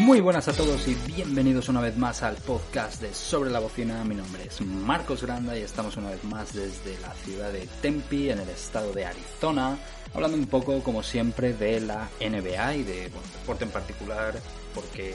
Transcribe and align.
Muy 0.00 0.20
buenas 0.20 0.48
a 0.48 0.52
todos 0.52 0.88
y 0.88 0.94
bienvenidos 0.94 1.68
una 1.68 1.80
vez 1.80 1.96
más 1.98 2.22
al 2.22 2.36
podcast 2.36 3.02
de 3.02 3.12
Sobre 3.12 3.50
la 3.50 3.58
Bocina. 3.58 4.02
Mi 4.04 4.14
nombre 4.14 4.44
es 4.44 4.60
Marcos 4.62 5.22
Granda 5.22 5.58
y 5.58 5.62
estamos 5.62 5.96
una 5.96 6.10
vez 6.10 6.24
más 6.24 6.54
desde 6.54 6.98
la 7.00 7.12
ciudad 7.14 7.52
de 7.52 7.68
Tempe, 7.82 8.30
en 8.30 8.38
el 8.38 8.48
estado 8.48 8.92
de 8.92 9.04
Arizona, 9.04 9.76
hablando 10.14 10.38
un 10.38 10.46
poco, 10.46 10.82
como 10.82 11.02
siempre, 11.02 11.52
de 11.52 11.80
la 11.80 12.08
NBA 12.20 12.76
y 12.76 12.82
de 12.84 13.10
deporte 13.10 13.64
en 13.64 13.70
particular, 13.70 14.40
porque 14.74 15.14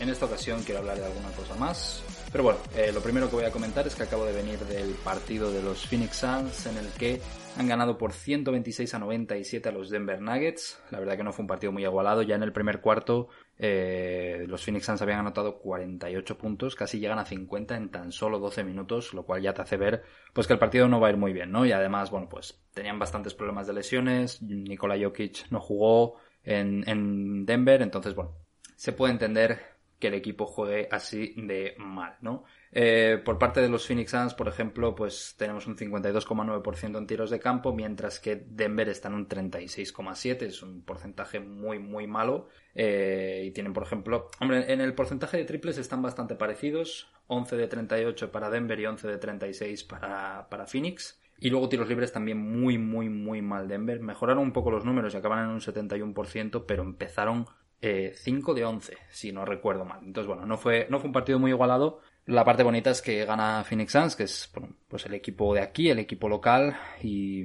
en 0.00 0.08
esta 0.08 0.24
ocasión 0.24 0.62
quiero 0.64 0.80
hablar 0.80 0.98
de 0.98 1.06
alguna 1.06 1.30
cosa 1.32 1.54
más. 1.56 2.02
Pero 2.30 2.44
bueno, 2.44 2.58
eh, 2.76 2.90
lo 2.92 3.00
primero 3.00 3.30
que 3.30 3.36
voy 3.36 3.44
a 3.46 3.50
comentar 3.50 3.86
es 3.86 3.94
que 3.94 4.02
acabo 4.02 4.26
de 4.26 4.34
venir 4.34 4.58
del 4.58 4.90
partido 4.96 5.50
de 5.50 5.62
los 5.62 5.86
Phoenix 5.86 6.16
Suns 6.16 6.66
en 6.66 6.76
el 6.76 6.86
que 6.92 7.22
han 7.56 7.66
ganado 7.66 7.96
por 7.96 8.12
126 8.12 8.92
a 8.92 8.98
97 8.98 9.66
a 9.66 9.72
los 9.72 9.88
Denver 9.88 10.20
Nuggets. 10.20 10.78
La 10.90 11.00
verdad 11.00 11.16
que 11.16 11.24
no 11.24 11.32
fue 11.32 11.44
un 11.44 11.46
partido 11.48 11.72
muy 11.72 11.84
igualado. 11.84 12.20
Ya 12.20 12.34
en 12.34 12.42
el 12.42 12.52
primer 12.52 12.82
cuarto 12.82 13.28
eh, 13.56 14.44
los 14.46 14.62
Phoenix 14.62 14.84
Suns 14.84 15.00
habían 15.00 15.20
anotado 15.20 15.58
48 15.58 16.36
puntos, 16.36 16.74
casi 16.74 17.00
llegan 17.00 17.18
a 17.18 17.24
50 17.24 17.76
en 17.76 17.90
tan 17.90 18.12
solo 18.12 18.38
12 18.38 18.62
minutos, 18.62 19.14
lo 19.14 19.24
cual 19.24 19.40
ya 19.40 19.54
te 19.54 19.62
hace 19.62 19.78
ver 19.78 20.02
pues 20.34 20.46
que 20.46 20.52
el 20.52 20.58
partido 20.58 20.86
no 20.86 21.00
va 21.00 21.08
a 21.08 21.10
ir 21.10 21.16
muy 21.16 21.32
bien, 21.32 21.50
¿no? 21.50 21.64
Y 21.64 21.72
además, 21.72 22.10
bueno, 22.10 22.28
pues 22.28 22.60
tenían 22.74 22.98
bastantes 22.98 23.32
problemas 23.32 23.66
de 23.66 23.72
lesiones. 23.72 24.42
Nikola 24.42 24.98
Jokic 25.02 25.50
no 25.50 25.60
jugó 25.60 26.16
en, 26.44 26.86
en 26.86 27.46
Denver, 27.46 27.80
entonces, 27.80 28.14
bueno, 28.14 28.32
se 28.76 28.92
puede 28.92 29.14
entender 29.14 29.77
que 29.98 30.08
el 30.08 30.14
equipo 30.14 30.46
juegue 30.46 30.88
así 30.90 31.34
de 31.36 31.74
mal, 31.78 32.16
¿no? 32.20 32.44
Eh, 32.70 33.20
por 33.24 33.38
parte 33.38 33.60
de 33.60 33.68
los 33.68 33.86
Phoenix 33.86 34.10
Suns, 34.10 34.34
por 34.34 34.46
ejemplo, 34.46 34.94
pues 34.94 35.34
tenemos 35.38 35.66
un 35.66 35.76
52,9% 35.76 36.98
en 36.98 37.06
tiros 37.06 37.30
de 37.30 37.40
campo, 37.40 37.72
mientras 37.72 38.20
que 38.20 38.36
Denver 38.36 38.88
está 38.88 39.08
en 39.08 39.14
un 39.14 39.28
36,7%, 39.28 40.42
es 40.42 40.62
un 40.62 40.82
porcentaje 40.82 41.40
muy, 41.40 41.78
muy 41.78 42.06
malo. 42.06 42.48
Eh, 42.74 43.44
y 43.46 43.50
tienen, 43.50 43.72
por 43.72 43.82
ejemplo, 43.82 44.30
hombre, 44.40 44.72
en 44.72 44.80
el 44.80 44.94
porcentaje 44.94 45.38
de 45.38 45.44
triples 45.44 45.78
están 45.78 46.02
bastante 46.02 46.36
parecidos, 46.36 47.10
11 47.26 47.56
de 47.56 47.66
38 47.66 48.30
para 48.30 48.50
Denver 48.50 48.78
y 48.78 48.86
11 48.86 49.08
de 49.08 49.18
36 49.18 49.84
para, 49.84 50.48
para 50.48 50.66
Phoenix. 50.66 51.20
Y 51.40 51.50
luego 51.50 51.68
tiros 51.68 51.88
libres 51.88 52.12
también 52.12 52.38
muy, 52.38 52.78
muy, 52.78 53.08
muy 53.08 53.42
mal 53.42 53.68
Denver. 53.68 54.00
Mejoraron 54.00 54.42
un 54.42 54.52
poco 54.52 54.70
los 54.70 54.84
números 54.84 55.14
y 55.14 55.16
acaban 55.16 55.44
en 55.44 55.50
un 55.50 55.60
71%, 55.60 56.64
pero 56.66 56.82
empezaron 56.82 57.46
5 57.80 58.52
eh, 58.52 58.54
de 58.54 58.64
11, 58.64 58.98
si 59.10 59.32
no 59.32 59.44
recuerdo 59.44 59.84
mal. 59.84 60.00
Entonces, 60.02 60.26
bueno, 60.26 60.46
no 60.46 60.56
fue, 60.56 60.86
no 60.90 60.98
fue 60.98 61.08
un 61.08 61.12
partido 61.12 61.38
muy 61.38 61.50
igualado. 61.50 62.00
La 62.26 62.44
parte 62.44 62.62
bonita 62.62 62.90
es 62.90 63.00
que 63.00 63.24
gana 63.24 63.64
Phoenix 63.64 63.92
Suns, 63.92 64.16
que 64.16 64.24
es 64.24 64.52
pues 64.88 65.06
el 65.06 65.14
equipo 65.14 65.54
de 65.54 65.60
aquí, 65.60 65.88
el 65.88 65.98
equipo 65.98 66.28
local, 66.28 66.76
y, 67.02 67.42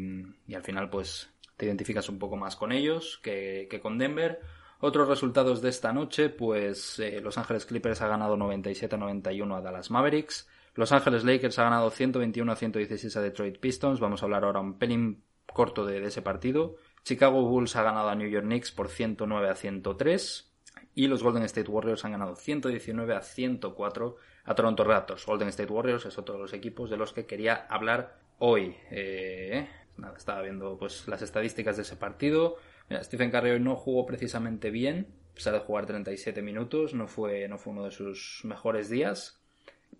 al 0.53 0.63
final 0.63 0.89
pues 0.89 1.29
te 1.55 1.65
identificas 1.65 2.09
un 2.09 2.19
poco 2.19 2.35
más 2.35 2.55
con 2.55 2.71
ellos 2.71 3.19
que, 3.23 3.79
con 3.81 3.97
Denver. 3.97 4.41
Otros 4.79 5.07
resultados 5.07 5.61
de 5.61 5.69
esta 5.69 5.93
noche, 5.93 6.29
pues 6.29 6.99
eh, 6.99 7.21
Los 7.21 7.37
Ángeles 7.37 7.65
Clippers 7.65 8.01
ha 8.01 8.09
ganado 8.09 8.35
97-91 8.35 9.57
a 9.57 9.61
Dallas 9.61 9.89
Mavericks. 9.89 10.49
Los 10.75 10.91
Ángeles 10.91 11.23
Lakers 11.23 11.57
ha 11.59 11.63
ganado 11.63 11.89
121 11.89 12.55
116 12.55 13.15
a 13.15 13.21
Detroit 13.21 13.59
Pistons. 13.59 14.01
Vamos 14.01 14.21
a 14.21 14.25
hablar 14.25 14.43
ahora 14.43 14.59
un 14.59 14.77
pelín 14.77 15.23
corto 15.45 15.85
de 15.85 16.03
ese 16.03 16.21
partido. 16.21 16.75
Chicago 17.03 17.41
Bulls 17.43 17.75
ha 17.75 17.83
ganado 17.83 18.09
a 18.09 18.15
New 18.15 18.29
York 18.29 18.45
Knicks 18.45 18.71
por 18.71 18.87
109 18.87 19.49
a 19.49 19.55
103 19.55 20.53
y 20.95 21.07
los 21.07 21.23
Golden 21.23 21.43
State 21.43 21.69
Warriors 21.69 22.05
han 22.05 22.11
ganado 22.11 22.35
119 22.35 23.15
a 23.15 23.21
104 23.21 24.15
a 24.45 24.55
Toronto 24.55 24.83
Raptors. 24.83 25.25
Golden 25.25 25.49
State 25.49 25.71
Warriors 25.71 26.05
es 26.05 26.17
otro 26.17 26.35
de 26.35 26.41
los 26.41 26.53
equipos 26.53 26.89
de 26.89 26.97
los 26.97 27.13
que 27.13 27.25
quería 27.25 27.65
hablar 27.69 28.19
hoy. 28.39 28.75
Eh, 28.91 29.67
nada, 29.97 30.15
estaba 30.17 30.41
viendo 30.41 30.77
pues 30.77 31.07
las 31.07 31.21
estadísticas 31.21 31.75
de 31.77 31.83
ese 31.83 31.95
partido. 31.95 32.57
Stephen 32.91 33.31
Curry 33.31 33.59
no 33.59 33.75
jugó 33.75 34.05
precisamente 34.05 34.69
bien, 34.69 35.07
a 35.31 35.35
pesar 35.35 35.53
de 35.53 35.59
jugar 35.59 35.85
37 35.85 36.41
minutos, 36.41 36.93
no 36.93 37.07
fue, 37.07 37.47
no 37.47 37.57
fue 37.57 37.73
uno 37.73 37.85
de 37.85 37.91
sus 37.91 38.41
mejores 38.43 38.89
días, 38.89 39.41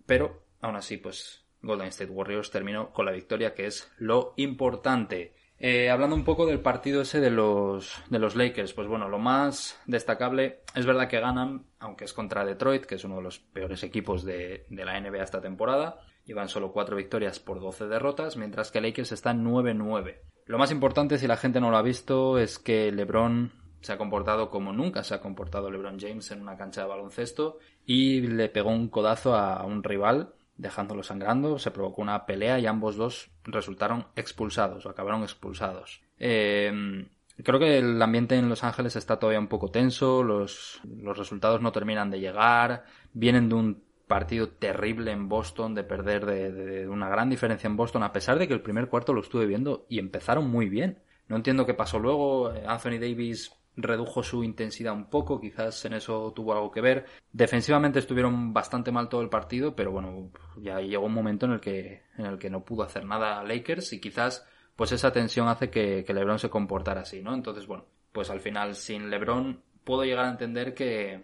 pero 0.06 0.44
aún 0.60 0.76
así 0.76 0.96
pues 0.96 1.44
Golden 1.62 1.88
State 1.88 2.10
Warriors 2.10 2.50
terminó 2.50 2.92
con 2.92 3.06
la 3.06 3.12
victoria 3.12 3.54
que 3.54 3.66
es 3.66 3.90
lo 3.98 4.34
importante. 4.36 5.34
Eh, 5.58 5.88
hablando 5.88 6.16
un 6.16 6.24
poco 6.24 6.46
del 6.46 6.60
partido 6.60 7.02
ese 7.02 7.20
de 7.20 7.30
los, 7.30 8.02
de 8.10 8.18
los 8.18 8.34
Lakers, 8.34 8.72
pues 8.72 8.88
bueno, 8.88 9.08
lo 9.08 9.18
más 9.18 9.80
destacable 9.86 10.60
es 10.74 10.84
verdad 10.84 11.08
que 11.08 11.20
ganan, 11.20 11.66
aunque 11.78 12.04
es 12.04 12.12
contra 12.12 12.44
Detroit, 12.44 12.84
que 12.84 12.96
es 12.96 13.04
uno 13.04 13.16
de 13.16 13.22
los 13.22 13.38
peores 13.38 13.82
equipos 13.84 14.24
de, 14.24 14.66
la 14.68 15.00
NBA 15.00 15.22
esta 15.22 15.40
temporada. 15.40 16.00
Llevan 16.24 16.48
solo 16.48 16.72
4 16.72 16.96
victorias 16.96 17.38
por 17.38 17.60
12 17.60 17.86
derrotas, 17.86 18.36
mientras 18.36 18.70
que 18.70 18.80
Lakers 18.80 19.12
está 19.12 19.30
en 19.30 19.44
9-9. 19.44 20.18
Lo 20.46 20.58
más 20.58 20.70
importante, 20.70 21.18
si 21.18 21.26
la 21.26 21.36
gente 21.36 21.60
no 21.60 21.70
lo 21.70 21.76
ha 21.76 21.82
visto, 21.82 22.38
es 22.38 22.58
que 22.58 22.90
LeBron 22.90 23.52
se 23.80 23.92
ha 23.92 23.98
comportado 23.98 24.50
como 24.50 24.72
nunca 24.72 25.04
se 25.04 25.14
ha 25.14 25.20
comportado 25.20 25.70
LeBron 25.70 26.00
James 26.00 26.30
en 26.30 26.40
una 26.40 26.56
cancha 26.56 26.82
de 26.82 26.88
baloncesto 26.88 27.58
y 27.84 28.22
le 28.22 28.48
pegó 28.48 28.70
un 28.70 28.88
codazo 28.88 29.34
a 29.34 29.62
un 29.64 29.82
rival 29.82 30.32
dejándolo 30.56 31.02
sangrando, 31.02 31.58
se 31.58 31.70
provocó 31.70 32.02
una 32.02 32.26
pelea 32.26 32.58
y 32.58 32.66
ambos 32.66 32.96
dos 32.96 33.30
resultaron 33.44 34.06
expulsados 34.16 34.86
o 34.86 34.90
acabaron 34.90 35.22
expulsados. 35.22 36.02
Em, 36.18 37.08
creo 37.42 37.58
que 37.58 37.78
el 37.78 38.00
ambiente 38.00 38.36
en 38.36 38.48
Los 38.48 38.64
Ángeles 38.64 38.96
está 38.96 39.18
todavía 39.18 39.40
un 39.40 39.48
poco 39.48 39.70
tenso, 39.70 40.22
los, 40.22 40.80
los 40.84 41.18
resultados 41.18 41.60
no 41.60 41.72
terminan 41.72 42.10
de 42.10 42.20
llegar, 42.20 42.84
vienen 43.12 43.48
de 43.48 43.54
un 43.54 43.84
partido 44.06 44.48
terrible 44.48 45.10
en 45.12 45.28
Boston, 45.28 45.74
de 45.74 45.82
perder 45.82 46.26
de, 46.26 46.52
de, 46.52 46.88
una 46.88 47.08
gran 47.08 47.30
diferencia 47.30 47.66
en 47.66 47.76
Boston, 47.76 48.02
a 48.02 48.12
pesar 48.12 48.38
de 48.38 48.46
que 48.46 48.54
el 48.54 48.62
primer 48.62 48.88
cuarto 48.88 49.12
lo 49.12 49.22
estuve 49.22 49.46
viendo 49.46 49.86
y 49.88 49.98
empezaron 49.98 50.48
muy 50.50 50.68
bien. 50.68 50.98
No 51.26 51.36
entiendo 51.36 51.64
qué 51.64 51.74
pasó 51.74 51.98
luego. 51.98 52.52
Anthony 52.66 52.98
Davis 53.00 53.50
redujo 53.76 54.22
su 54.22 54.44
intensidad 54.44 54.92
un 54.92 55.06
poco, 55.06 55.40
quizás 55.40 55.84
en 55.84 55.94
eso 55.94 56.32
tuvo 56.34 56.52
algo 56.52 56.70
que 56.70 56.80
ver. 56.80 57.06
Defensivamente 57.32 57.98
estuvieron 57.98 58.52
bastante 58.52 58.92
mal 58.92 59.08
todo 59.08 59.22
el 59.22 59.28
partido, 59.28 59.74
pero 59.74 59.92
bueno, 59.92 60.30
ya 60.56 60.80
llegó 60.80 61.06
un 61.06 61.14
momento 61.14 61.46
en 61.46 61.52
el 61.52 61.60
que, 61.60 62.02
en 62.16 62.26
el 62.26 62.38
que 62.38 62.50
no 62.50 62.64
pudo 62.64 62.82
hacer 62.84 63.04
nada 63.04 63.42
Lakers 63.42 63.92
y 63.92 64.00
quizás 64.00 64.46
pues 64.76 64.92
esa 64.92 65.12
tensión 65.12 65.48
hace 65.48 65.70
que, 65.70 66.04
LeBron 66.06 66.38
se 66.38 66.50
comportara 66.50 67.02
así, 67.02 67.22
¿no? 67.22 67.34
Entonces, 67.34 67.66
bueno, 67.66 67.84
pues 68.12 68.30
al 68.30 68.40
final 68.40 68.74
sin 68.74 69.10
LeBron 69.10 69.60
puedo 69.84 70.04
llegar 70.04 70.26
a 70.26 70.30
entender 70.30 70.74
que 70.74 71.22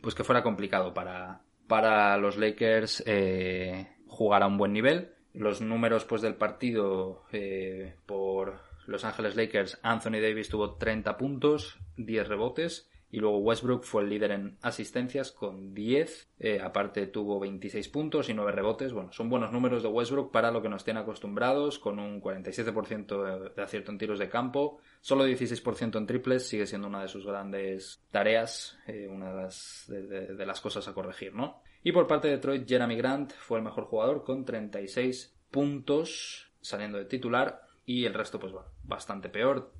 pues 0.00 0.14
que 0.14 0.24
fuera 0.24 0.42
complicado 0.42 0.92
para, 0.92 1.42
para 1.68 2.16
los 2.16 2.36
Lakers 2.36 3.02
eh, 3.06 3.88
jugar 4.06 4.42
a 4.42 4.46
un 4.46 4.58
buen 4.58 4.72
nivel. 4.72 5.12
Los 5.34 5.60
números 5.60 6.04
pues 6.04 6.22
del 6.22 6.34
partido 6.34 7.24
eh, 7.32 7.94
por 8.04 8.60
los 8.86 9.04
Ángeles 9.04 9.36
Lakers, 9.36 9.78
Anthony 9.82 10.20
Davis 10.20 10.48
tuvo 10.48 10.74
30 10.74 11.16
puntos, 11.16 11.78
10 11.96 12.28
rebotes. 12.28 12.88
Y 13.14 13.20
luego 13.20 13.40
Westbrook 13.40 13.84
fue 13.84 14.02
el 14.02 14.08
líder 14.08 14.30
en 14.30 14.56
asistencias 14.62 15.32
con 15.32 15.74
10. 15.74 16.30
Eh, 16.38 16.60
aparte 16.62 17.06
tuvo 17.06 17.38
26 17.38 17.86
puntos 17.90 18.30
y 18.30 18.34
9 18.34 18.52
rebotes. 18.52 18.94
Bueno, 18.94 19.12
son 19.12 19.28
buenos 19.28 19.52
números 19.52 19.82
de 19.82 19.90
Westbrook 19.90 20.32
para 20.32 20.50
lo 20.50 20.62
que 20.62 20.70
nos 20.70 20.82
tiene 20.82 21.00
acostumbrados, 21.00 21.78
con 21.78 21.98
un 21.98 22.22
47% 22.22 23.52
de 23.54 23.62
acierto 23.62 23.92
en 23.92 23.98
tiros 23.98 24.18
de 24.18 24.30
campo. 24.30 24.78
Solo 25.02 25.28
16% 25.28 25.98
en 25.98 26.06
triples 26.06 26.48
sigue 26.48 26.66
siendo 26.66 26.88
una 26.88 27.02
de 27.02 27.08
sus 27.08 27.26
grandes 27.26 28.02
tareas, 28.10 28.78
eh, 28.86 29.06
una 29.10 29.28
de 29.28 29.42
las, 29.42 29.84
de 29.88 30.46
las 30.46 30.62
cosas 30.62 30.88
a 30.88 30.94
corregir, 30.94 31.34
¿no? 31.34 31.60
Y 31.84 31.92
por 31.92 32.06
parte 32.06 32.28
de 32.28 32.36
Detroit, 32.36 32.66
Jeremy 32.66 32.96
Grant 32.96 33.32
fue 33.32 33.58
el 33.58 33.64
mejor 33.64 33.84
jugador 33.84 34.24
con 34.24 34.46
36 34.46 35.36
puntos 35.50 36.50
saliendo 36.62 36.96
de 36.96 37.04
titular 37.04 37.60
y 37.84 38.04
el 38.04 38.14
resto 38.14 38.38
pues 38.38 38.52
bastante 38.82 39.28
peor. 39.28 39.72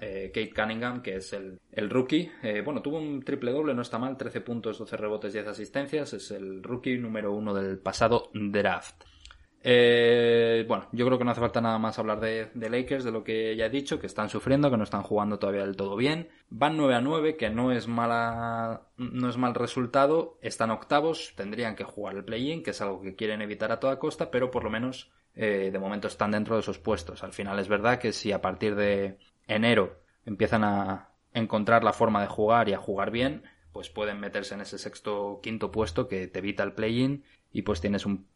Eh, 0.00 0.30
Kate 0.32 0.52
Cunningham, 0.54 1.02
que 1.02 1.16
es 1.16 1.32
el, 1.34 1.60
rookie, 1.90 2.30
eh, 2.42 2.62
bueno, 2.64 2.80
tuvo 2.80 2.98
un 2.98 3.22
triple 3.22 3.52
doble, 3.52 3.74
no 3.74 3.82
está 3.82 3.98
mal, 3.98 4.16
13 4.16 4.40
puntos, 4.40 4.78
12 4.78 4.96
rebotes, 4.96 5.32
10 5.34 5.48
asistencias, 5.48 6.14
es 6.14 6.30
el 6.30 6.62
rookie 6.62 6.96
número 6.96 7.32
uno 7.32 7.52
del 7.52 7.78
pasado 7.78 8.30
draft. 8.32 9.04
Eh, 9.60 10.64
bueno, 10.68 10.88
yo 10.92 11.04
creo 11.04 11.18
que 11.18 11.24
no 11.24 11.32
hace 11.32 11.40
falta 11.40 11.60
nada 11.60 11.78
más 11.78 11.98
hablar 11.98 12.20
de, 12.20 12.50
de, 12.54 12.70
Lakers, 12.70 13.04
de 13.04 13.10
lo 13.10 13.24
que 13.24 13.56
ya 13.56 13.66
he 13.66 13.70
dicho, 13.70 13.98
que 13.98 14.06
están 14.06 14.30
sufriendo, 14.30 14.70
que 14.70 14.76
no 14.76 14.84
están 14.84 15.02
jugando 15.02 15.38
todavía 15.38 15.66
del 15.66 15.76
todo 15.76 15.96
bien. 15.96 16.28
Van 16.48 16.76
9 16.76 16.94
a 16.94 17.00
9, 17.00 17.36
que 17.36 17.50
no 17.50 17.72
es 17.72 17.88
mala, 17.88 18.82
no 18.96 19.28
es 19.28 19.36
mal 19.36 19.54
resultado. 19.54 20.38
Están 20.40 20.70
octavos, 20.70 21.34
tendrían 21.36 21.74
que 21.74 21.84
jugar 21.84 22.16
el 22.16 22.24
play-in, 22.24 22.62
que 22.62 22.70
es 22.70 22.80
algo 22.80 23.02
que 23.02 23.16
quieren 23.16 23.42
evitar 23.42 23.72
a 23.72 23.80
toda 23.80 23.98
costa, 23.98 24.30
pero 24.30 24.50
por 24.50 24.64
lo 24.64 24.70
menos 24.70 25.10
eh, 25.40 25.70
de 25.72 25.78
momento 25.78 26.08
están 26.08 26.32
dentro 26.32 26.56
de 26.56 26.62
esos 26.62 26.80
puestos. 26.80 27.22
Al 27.22 27.32
final 27.32 27.60
es 27.60 27.68
verdad 27.68 28.00
que 28.00 28.12
si 28.12 28.32
a 28.32 28.42
partir 28.42 28.74
de 28.74 29.18
enero 29.46 30.00
empiezan 30.26 30.64
a 30.64 31.10
encontrar 31.32 31.84
la 31.84 31.92
forma 31.92 32.20
de 32.20 32.26
jugar 32.26 32.68
y 32.68 32.72
a 32.72 32.78
jugar 32.78 33.12
bien, 33.12 33.44
pues 33.72 33.88
pueden 33.88 34.18
meterse 34.18 34.54
en 34.54 34.62
ese 34.62 34.78
sexto 34.78 35.38
quinto 35.40 35.70
puesto 35.70 36.08
que 36.08 36.26
te 36.26 36.40
evita 36.40 36.64
el 36.64 36.72
play-in 36.72 37.22
y 37.52 37.62
pues 37.62 37.80
tienes 37.80 38.04
un, 38.04 38.26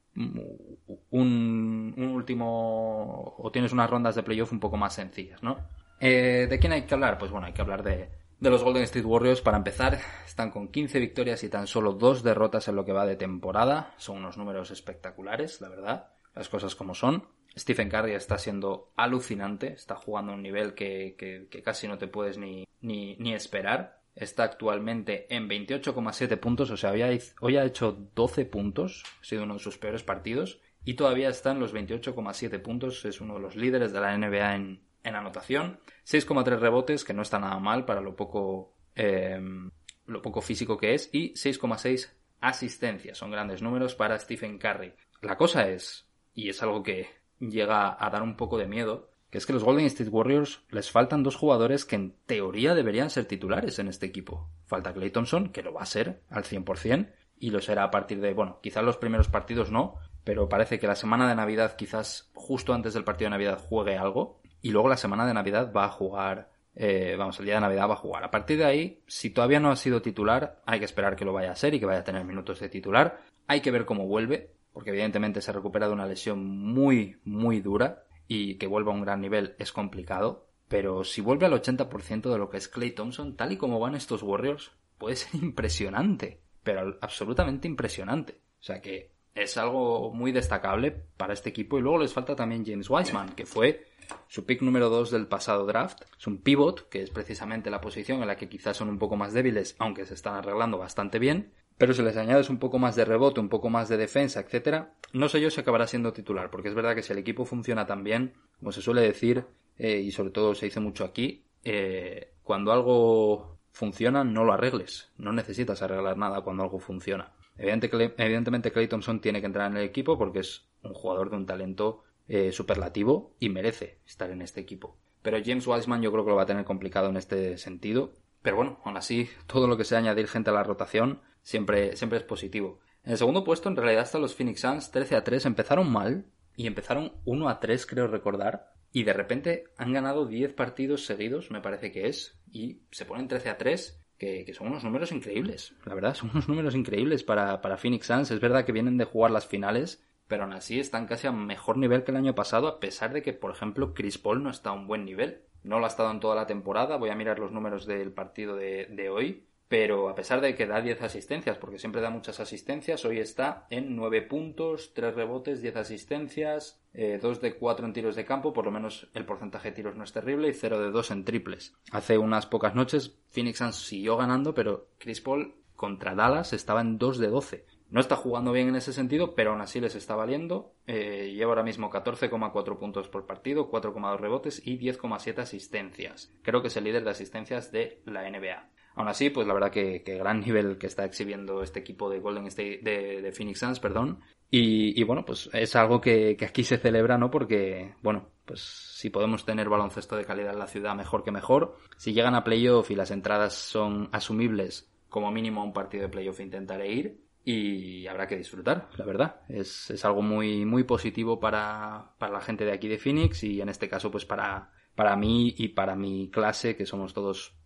un, 1.10 1.94
último 2.14 3.34
o 3.37 3.50
tienes 3.50 3.72
unas 3.72 3.90
rondas 3.90 4.14
de 4.14 4.22
playoff 4.22 4.52
un 4.52 4.60
poco 4.60 4.76
más 4.76 4.94
sencillas, 4.94 5.43
¿no? 5.43 5.58
Eh, 5.99 6.46
¿De 6.49 6.58
quién 6.60 6.72
hay 6.72 6.82
que 6.82 6.94
hablar? 6.94 7.19
Pues 7.19 7.32
bueno, 7.32 7.49
hay 7.49 7.52
que 7.52 7.62
hablar 7.62 7.82
de, 7.82 8.10
de 8.38 8.50
los 8.50 8.62
Golden 8.62 8.84
State 8.84 9.06
Warriors, 9.06 9.40
para 9.40 9.56
empezar, 9.56 9.99
están 10.25 10.52
con 10.52 10.69
15 10.69 11.00
victorias 11.00 11.43
y 11.43 11.49
tan 11.49 11.66
solo 11.66 11.94
dos 11.94 12.22
derrotas 12.22 12.69
en 12.69 12.76
lo 12.76 12.84
que 12.84 12.93
va 12.93 13.06
de 13.06 13.16
temporada. 13.16 13.93
Son 13.96 14.19
unos 14.19 14.38
números 14.38 14.70
espectaculares, 14.70 15.60
la 15.60 15.69
verdad. 15.69 16.12
Las 16.34 16.49
cosas 16.49 16.75
como 16.75 16.94
son. 16.94 17.26
Stephen 17.56 17.90
Curry 17.90 18.12
está 18.12 18.38
siendo 18.38 18.93
alucinante, 18.96 19.75
está 19.75 19.94
jugando 19.96 20.32
a 20.32 20.34
un 20.37 20.43
nivel 20.43 20.75
que, 20.75 21.17
que, 21.19 21.62
casi 21.62 21.87
no 21.87 21.99
te 21.99 22.08
puedes 22.08 22.38
ni, 22.38 22.67
ni, 22.81 23.17
ni 23.17 23.34
esperar. 23.34 24.00
Está 24.14 24.44
actualmente 24.44 25.26
en 25.34 25.49
28,7 25.49 26.38
puntos, 26.38 26.70
o 26.70 26.76
sea, 26.76 26.93
hoy 26.93 27.56
ha 27.56 27.64
hecho 27.64 27.93
12 28.14 28.44
puntos, 28.46 29.05
ha 29.20 29.25
sido 29.25 29.44
uno 29.44 29.55
de 29.55 29.61
sus 29.61 29.79
peores 29.79 30.02
partidos, 30.02 30.61
y 30.84 30.94
todavía 30.94 31.29
está 31.29 31.52
en 31.52 31.61
los 31.61 31.75
28,7 31.75 32.61
puntos, 32.61 33.05
es 33.05 33.20
uno 33.20 33.35
de 33.35 33.40
los 33.40 33.56
líderes 33.56 33.93
de 33.93 34.00
la 34.00 34.17
NBA 34.17 34.55
en, 34.55 34.82
en 35.05 35.14
anotación. 35.14 35.81
6,3 36.06 36.58
rebotes, 36.58 37.05
que 37.05 37.14
no 37.14 37.23
está 37.23 37.38
nada 37.38 37.58
mal 37.58 37.85
para 37.85 38.00
lo 38.00 38.17
poco, 38.17 38.75
em, 38.94 39.70
lo 40.06 40.23
poco 40.23 40.40
físico 40.40 40.76
que 40.76 40.94
es, 40.94 41.08
y 41.12 41.32
6,6 41.35 42.12
asistencias. 42.40 43.19
Son 43.19 43.31
grandes 43.31 43.62
números 43.62 43.94
para 43.94 44.19
Stephen 44.19 44.58
Curry. 44.58 44.93
La 45.20 45.37
cosa 45.37 45.69
es, 45.69 46.08
y 46.34 46.49
es 46.49 46.62
algo 46.62 46.82
que 46.82 47.08
llega 47.38 47.96
a 47.99 48.11
dar 48.11 48.23
un 48.23 48.37
poco 48.37 48.58
de 48.58 48.67
miedo, 48.67 49.11
que 49.31 49.38
es 49.38 49.46
que 49.46 49.52
los 49.52 49.64
Golden 49.64 49.87
State 49.87 50.11
Warriors 50.11 50.62
les 50.70 50.90
faltan 50.90 51.23
dos 51.23 51.37
jugadores 51.37 51.84
que 51.84 51.96
en 51.96 52.14
teoría 52.26 52.75
deberían 52.75 53.11
ser 53.11 53.25
titulares 53.25 53.79
en 53.79 53.88
este 53.88 54.06
equipo. 54.06 54.50
Falta 54.67 54.93
Clay 54.93 55.11
Thompson, 55.11 55.49
que 55.49 55.62
lo 55.62 55.73
va 55.73 55.82
a 55.82 55.87
ser 55.87 56.23
al 56.29 56.44
100%, 56.44 57.11
y 57.38 57.50
lo 57.50 57.61
será 57.61 57.84
a 57.84 57.90
partir 57.90 58.20
de, 58.20 58.34
bueno, 58.34 58.61
quizás 58.62 58.84
los 58.84 58.99
primeros 58.99 59.29
partidos 59.29 59.70
no, 59.70 59.96
pero 60.23 60.49
parece 60.49 60.79
que 60.79 60.87
la 60.87 60.94
semana 60.94 61.29
de 61.29 61.34
Navidad, 61.34 61.76
quizás 61.76 62.31
justo 62.35 62.73
antes 62.73 62.94
del 62.94 63.05
partido 63.05 63.26
de 63.26 63.37
Navidad, 63.37 63.58
juegue 63.58 63.96
algo, 63.96 64.40
y 64.61 64.70
luego 64.70 64.88
la 64.88 64.96
semana 64.96 65.26
de 65.26 65.35
Navidad 65.35 65.73
va 65.73 65.87
a 65.87 65.90
jugar, 65.90 66.50
eh, 66.76 67.17
vamos, 67.19 67.38
el 67.40 67.46
día 67.46 67.55
de 67.55 67.62
Navidad 67.62 67.88
va 67.88 67.94
a 67.94 67.96
jugar. 67.96 68.23
A 68.25 68.31
partir 68.31 68.58
de 68.58 68.64
ahí, 68.64 69.02
si 69.06 69.31
todavía 69.31 69.58
no 69.58 69.70
ha 69.70 69.76
sido 69.76 70.02
titular, 70.02 70.62
hay 70.67 70.78
que 70.78 70.85
esperar 70.85 71.17
que 71.17 71.25
lo 71.25 71.32
vaya 71.32 71.50
a 71.50 71.56
ser 71.56 71.75
y 71.75 71.81
que 71.81 71.87
vaya 71.87 72.00
a 72.00 72.05
tener 72.05 72.25
minutos 72.25 72.61
de 72.61 72.69
titular. 72.69 73.23
Hay 73.49 73.61
que 73.61 73.73
ver 73.73 73.87
cómo 73.87 74.06
vuelve, 74.06 74.52
porque 74.72 74.90
evidentemente 74.90 75.40
se 75.40 75.52
recupera 75.52 75.86
de 75.86 75.92
una 75.92 76.06
lesión 76.06 76.44
muy, 76.44 77.19
muy 77.24 77.60
dura 77.60 78.04
y 78.26 78.56
que 78.56 78.66
vuelva 78.66 78.92
a 78.92 78.94
un 78.94 79.02
gran 79.02 79.20
nivel 79.20 79.54
es 79.58 79.72
complicado. 79.72 80.48
Pero 80.69 81.04
si 81.04 81.20
vuelve 81.20 81.46
al 81.46 81.52
80% 81.52 82.30
de 82.30 82.38
lo 82.38 82.48
que 82.48 82.56
es 82.56 82.69
Clay 82.69 82.92
Thompson, 82.92 83.36
tal 83.36 83.52
y 83.52 83.58
como 83.58 83.78
van 83.78 83.94
estos 83.94 84.22
Warriors, 84.22 84.72
puede 84.96 85.16
ser 85.16 85.34
impresionante. 85.42 86.40
Pero 86.62 86.96
absolutamente 87.00 87.69
impresionante. 87.69 88.40
O 88.60 88.62
sea 88.62 88.80
que 88.80 89.12
es 89.34 89.56
algo 89.56 90.12
muy 90.12 90.32
destacable 90.32 90.90
para 90.90 91.34
este 91.34 91.50
equipo. 91.50 91.78
Y 91.78 91.82
luego 91.82 91.98
les 91.98 92.12
falta 92.12 92.36
también 92.36 92.64
James 92.64 92.88
Wiseman, 92.88 93.34
que 93.34 93.46
fue 93.46 93.86
su 94.28 94.44
pick 94.44 94.62
número 94.62 94.88
2 94.88 95.10
del 95.10 95.26
pasado 95.26 95.66
draft. 95.66 96.02
Es 96.18 96.26
un 96.26 96.38
pivot, 96.38 96.88
que 96.88 97.02
es 97.02 97.10
precisamente 97.10 97.70
la 97.70 97.80
posición 97.80 98.22
en 98.22 98.28
la 98.28 98.36
que 98.36 98.48
quizás 98.48 98.76
son 98.76 98.88
un 98.88 98.98
poco 98.98 99.16
más 99.16 99.32
débiles, 99.32 99.76
aunque 99.78 100.06
se 100.06 100.14
están 100.14 100.34
arreglando 100.34 100.78
bastante 100.78 101.18
bien 101.18 101.52
pero 101.78 101.94
si 101.94 102.02
les 102.02 102.16
añades 102.16 102.50
un 102.50 102.58
poco 102.58 102.78
más 102.78 102.96
de 102.96 103.04
rebote, 103.04 103.40
un 103.40 103.48
poco 103.48 103.70
más 103.70 103.88
de 103.88 103.96
defensa, 103.96 104.40
etcétera, 104.40 104.94
no 105.12 105.28
sé 105.28 105.40
yo 105.40 105.50
si 105.50 105.60
acabará 105.60 105.86
siendo 105.86 106.12
titular, 106.12 106.50
porque 106.50 106.69
es 106.69 106.74
verdad 106.74 106.94
que 106.94 107.02
si 107.02 107.12
el 107.12 107.19
equipo 107.19 107.44
funciona 107.44 107.86
tan 107.86 108.04
bien, 108.04 108.34
como 108.58 108.72
se 108.72 108.82
suele 108.82 109.02
decir, 109.02 109.44
eh, 109.78 109.98
y 109.98 110.10
sobre 110.12 110.30
todo 110.30 110.54
se 110.54 110.66
dice 110.66 110.80
mucho 110.80 111.04
aquí, 111.04 111.44
eh, 111.64 112.32
cuando 112.42 112.72
algo 112.72 113.58
funciona, 113.72 114.24
no 114.24 114.44
lo 114.44 114.52
arregles. 114.52 115.10
No 115.16 115.32
necesitas 115.32 115.82
arreglar 115.82 116.16
nada 116.16 116.42
cuando 116.42 116.62
algo 116.62 116.78
funciona. 116.78 117.32
evidentemente, 117.56 118.72
Clay 118.72 118.88
Thompson 118.88 119.20
tiene 119.20 119.40
que 119.40 119.46
entrar 119.46 119.70
en 119.70 119.76
el 119.78 119.84
equipo 119.84 120.18
porque 120.18 120.40
es 120.40 120.68
un 120.82 120.94
jugador 120.94 121.30
de 121.30 121.36
un 121.36 121.46
talento 121.46 122.04
eh, 122.28 122.52
superlativo 122.52 123.34
y 123.38 123.48
merece 123.48 123.98
estar 124.06 124.30
en 124.30 124.42
este 124.42 124.60
equipo. 124.60 124.96
Pero 125.22 125.38
James 125.44 125.66
Wiseman 125.66 126.02
yo 126.02 126.10
creo 126.12 126.25
que 126.25 126.30
lo 126.30 126.36
va 126.36 126.42
a 126.42 126.46
tener 126.46 126.64
complicado 126.64 127.08
en 127.08 127.16
este 127.16 127.58
sentido. 127.58 128.12
Pero 128.42 128.56
bueno, 128.56 128.80
aún 128.84 128.96
así, 128.96 129.30
todo 129.46 129.66
lo 129.66 129.76
que 129.76 129.84
sea 129.84 129.98
añadir 129.98 130.28
gente 130.28 130.50
a 130.50 130.52
la 130.52 130.64
rotación 130.64 131.20
siempre, 131.42 131.96
siempre 131.96 132.18
es 132.18 132.24
positivo. 132.24 132.80
En 133.04 133.12
el 133.12 133.18
segundo 133.18 133.44
puesto, 133.44 133.68
en 133.68 133.76
realidad, 133.76 134.04
están 134.04 134.22
los 134.22 134.34
Phoenix 134.34 134.60
Suns 134.60 134.90
13 134.90 135.16
a 135.16 135.24
3. 135.24 135.46
Empezaron 135.46 135.90
mal 135.90 136.26
y 136.56 136.66
empezaron 136.66 137.12
1 137.24 137.48
a 137.48 137.60
3, 137.60 137.86
creo 137.86 138.06
recordar. 138.06 138.72
Y 138.92 139.04
de 139.04 139.12
repente 139.12 139.64
han 139.76 139.92
ganado 139.92 140.26
10 140.26 140.52
partidos 140.52 141.06
seguidos, 141.06 141.50
me 141.50 141.60
parece 141.60 141.90
que 141.90 142.08
es. 142.08 142.38
Y 142.50 142.82
se 142.90 143.04
ponen 143.04 143.26
13 143.26 143.48
a 143.48 143.58
3, 143.58 144.04
que, 144.18 144.44
que 144.44 144.54
son 144.54 144.68
unos 144.68 144.84
números 144.84 145.10
increíbles. 145.10 145.74
La 145.84 145.94
verdad, 145.94 146.14
son 146.16 146.30
unos 146.30 146.48
números 146.48 146.74
increíbles 146.74 147.24
para, 147.24 147.60
para 147.60 147.76
Phoenix 147.76 148.06
Suns. 148.06 148.30
Es 148.30 148.40
verdad 148.40 148.64
que 148.64 148.72
vienen 148.72 148.98
de 148.98 149.04
jugar 149.04 149.30
las 149.30 149.46
finales, 149.46 150.04
pero 150.28 150.44
aún 150.44 150.52
así 150.52 150.78
están 150.78 151.06
casi 151.06 151.26
a 151.26 151.32
mejor 151.32 151.78
nivel 151.78 152.04
que 152.04 152.10
el 152.10 152.16
año 152.18 152.34
pasado, 152.34 152.68
a 152.68 152.80
pesar 152.80 153.12
de 153.12 153.22
que, 153.22 153.32
por 153.32 153.50
ejemplo, 153.50 153.94
Chris 153.94 154.18
Paul 154.18 154.42
no 154.42 154.50
está 154.50 154.70
a 154.70 154.74
un 154.74 154.86
buen 154.86 155.04
nivel. 155.04 155.42
No 155.62 155.79
lo 155.79 155.85
ha 155.85 155.88
estado 155.88 156.11
en 156.11 156.20
toda 156.20 156.35
la 156.35 156.47
temporada. 156.47 156.97
Voy 156.97 157.11
a 157.11 157.14
mirar 157.14 157.38
los 157.38 157.53
números 157.53 157.87
del 157.87 158.12
partido 158.12 158.56
de, 158.56 159.09
hoy 159.11 159.47
pero 159.69 160.11
a 160.11 160.14
pesar 160.14 160.43
de 160.43 160.55
que 160.55 160.67
da 160.67 160.82
10 160.82 161.00
asistencias, 161.00 161.56
porque 161.56 161.79
siempre 161.79 162.03
da 162.03 162.11
muchas 162.11 162.41
asistencias, 162.41 163.06
hoy 163.06 163.20
está 163.20 163.67
en 163.70 163.97
9 163.97 164.20
puntos, 164.20 164.93
3 164.93 165.14
rebotes, 165.14 165.62
10 165.62 165.76
asistencias, 165.76 166.82
2 166.93 166.93
eh, 166.93 167.41
de 167.41 167.56
4 167.56 167.87
en 167.87 167.94
tiros 167.94 168.14
de 168.14 168.26
campo, 168.26 168.53
por 168.53 168.67
lo 168.67 168.70
menos 168.70 169.09
el 169.14 169.25
porcentaje 169.25 169.70
de 169.70 169.76
tiros 169.76 169.97
no 169.97 170.05
es 170.05 170.12
terrible, 170.12 170.49
y 170.49 170.53
0 170.53 170.79
de 170.79 170.91
2 170.91 171.11
en 171.12 171.25
triples. 171.25 171.75
Hace 171.91 172.19
unas 172.19 172.44
pocas 172.44 172.75
noches 172.75 173.17
Phoenix 173.31 173.56
Suns 173.56 173.76
siguió 173.76 174.19
ganando, 174.19 174.53
pero 174.53 174.88
Chris 174.99 175.23
Paul 175.23 175.55
contra 175.75 176.14
Dallas 176.14 176.53
estaba 176.53 176.82
en 176.82 176.99
2 176.99 177.17
de 177.17 177.29
12. 177.29 177.64
No 177.92 178.00
está 178.00 178.16
jugando 178.16 178.52
bien 178.52 178.68
en 178.68 178.76
ese 178.76 178.94
sentido, 178.94 179.34
pero 179.34 179.50
aún 179.50 179.60
así 179.60 179.78
les 179.78 179.94
está 179.94 180.16
valiendo. 180.16 180.72
Eh, 180.86 181.34
lleva 181.34 181.50
ahora 181.50 181.62
mismo 181.62 181.90
14,4 181.90 182.78
puntos 182.78 183.08
por 183.08 183.26
partido, 183.26 183.70
4,2 183.70 184.18
rebotes 184.18 184.66
y 184.66 184.78
10,7 184.78 185.40
asistencias. 185.40 186.32
Creo 186.40 186.62
que 186.62 186.68
es 186.68 186.76
el 186.78 186.84
líder 186.84 187.04
de 187.04 187.10
asistencias 187.10 187.70
de 187.70 188.00
la 188.06 188.22
NBA. 188.22 188.70
Aún 188.94 189.08
así, 189.08 189.28
pues 189.28 189.46
la 189.46 189.52
verdad 189.52 189.70
que, 189.70 189.98
gran 189.98 190.40
nivel 190.46 190.78
que 190.78 190.86
está 190.86 191.04
exhibiendo 191.04 191.62
este 191.62 191.80
equipo 191.80 192.08
de 192.08 192.20
Golden 192.20 192.46
State, 192.46 192.80
de, 192.82 193.30
Phoenix 193.32 193.58
Suns, 193.58 193.78
perdón. 193.78 194.20
Y, 194.50 194.98
y, 194.98 195.04
bueno, 195.04 195.26
pues 195.26 195.50
es 195.52 195.76
algo 195.76 196.00
que, 196.00 196.34
que, 196.38 196.46
aquí 196.46 196.64
se 196.64 196.78
celebra, 196.78 197.18
¿no? 197.18 197.30
Porque, 197.30 197.94
bueno, 198.02 198.30
pues 198.46 198.60
si 198.60 199.10
podemos 199.10 199.44
tener 199.44 199.68
baloncesto 199.68 200.16
de 200.16 200.24
calidad 200.24 200.54
en 200.54 200.58
la 200.58 200.66
ciudad, 200.66 200.94
mejor 200.94 201.24
que 201.24 201.30
mejor. 201.30 201.76
Si 201.98 202.14
llegan 202.14 202.34
a 202.34 202.44
playoff 202.44 202.90
y 202.90 202.94
las 202.94 203.10
entradas 203.10 203.52
son 203.52 204.08
asumibles, 204.12 204.90
como 205.10 205.30
mínimo 205.30 205.60
a 205.60 205.64
un 205.64 205.74
partido 205.74 206.04
de 206.04 206.08
playoff 206.08 206.40
intentaré 206.40 206.90
ir. 206.90 207.31
Y 207.44 208.06
habrá 208.06 208.28
que 208.28 208.36
disfrutar, 208.36 208.88
la 208.96 209.04
verdad. 209.04 209.40
Es, 209.48 209.90
es 209.90 210.04
algo 210.04 210.22
muy, 210.22 210.64
muy 210.64 210.84
positivo 210.84 211.40
para, 211.40 212.12
para 212.18 212.32
la 212.32 212.40
gente 212.40 212.64
de 212.64 212.72
aquí 212.72 212.88
de 212.88 212.98
Phoenix 212.98 213.42
y 213.42 213.60
en 213.60 213.68
este 213.68 213.88
caso, 213.88 214.10
pues 214.10 214.24
para, 214.24 214.70
para 214.94 215.16
mí 215.16 215.54
y 215.58 215.68
para 215.68 215.96
mi 215.96 216.30
clase, 216.30 216.76
que 216.76 216.86
somos 216.86 217.12
todos 217.14 217.56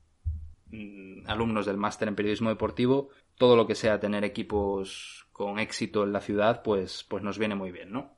Mm, 0.71 1.29
alumnos 1.29 1.65
del 1.67 1.77
máster 1.77 2.09
en 2.09 2.17
periodismo 2.17 2.49
deportivo, 2.49 3.11
todo 3.37 3.57
lo 3.57 3.67
que 3.67 3.75
sea 3.75 4.01
tener 4.01 4.25
equipos 4.25 5.29
con 5.33 5.59
éxito 5.59 6.03
en 6.03 6.13
la 6.13 6.21
ciudad, 6.21 6.63
pues, 6.63 7.05
pues 7.09 7.23
nos 7.23 7.39
viene 7.39 7.55
muy 7.55 7.71
bien, 7.71 7.93
¿no? 7.93 8.17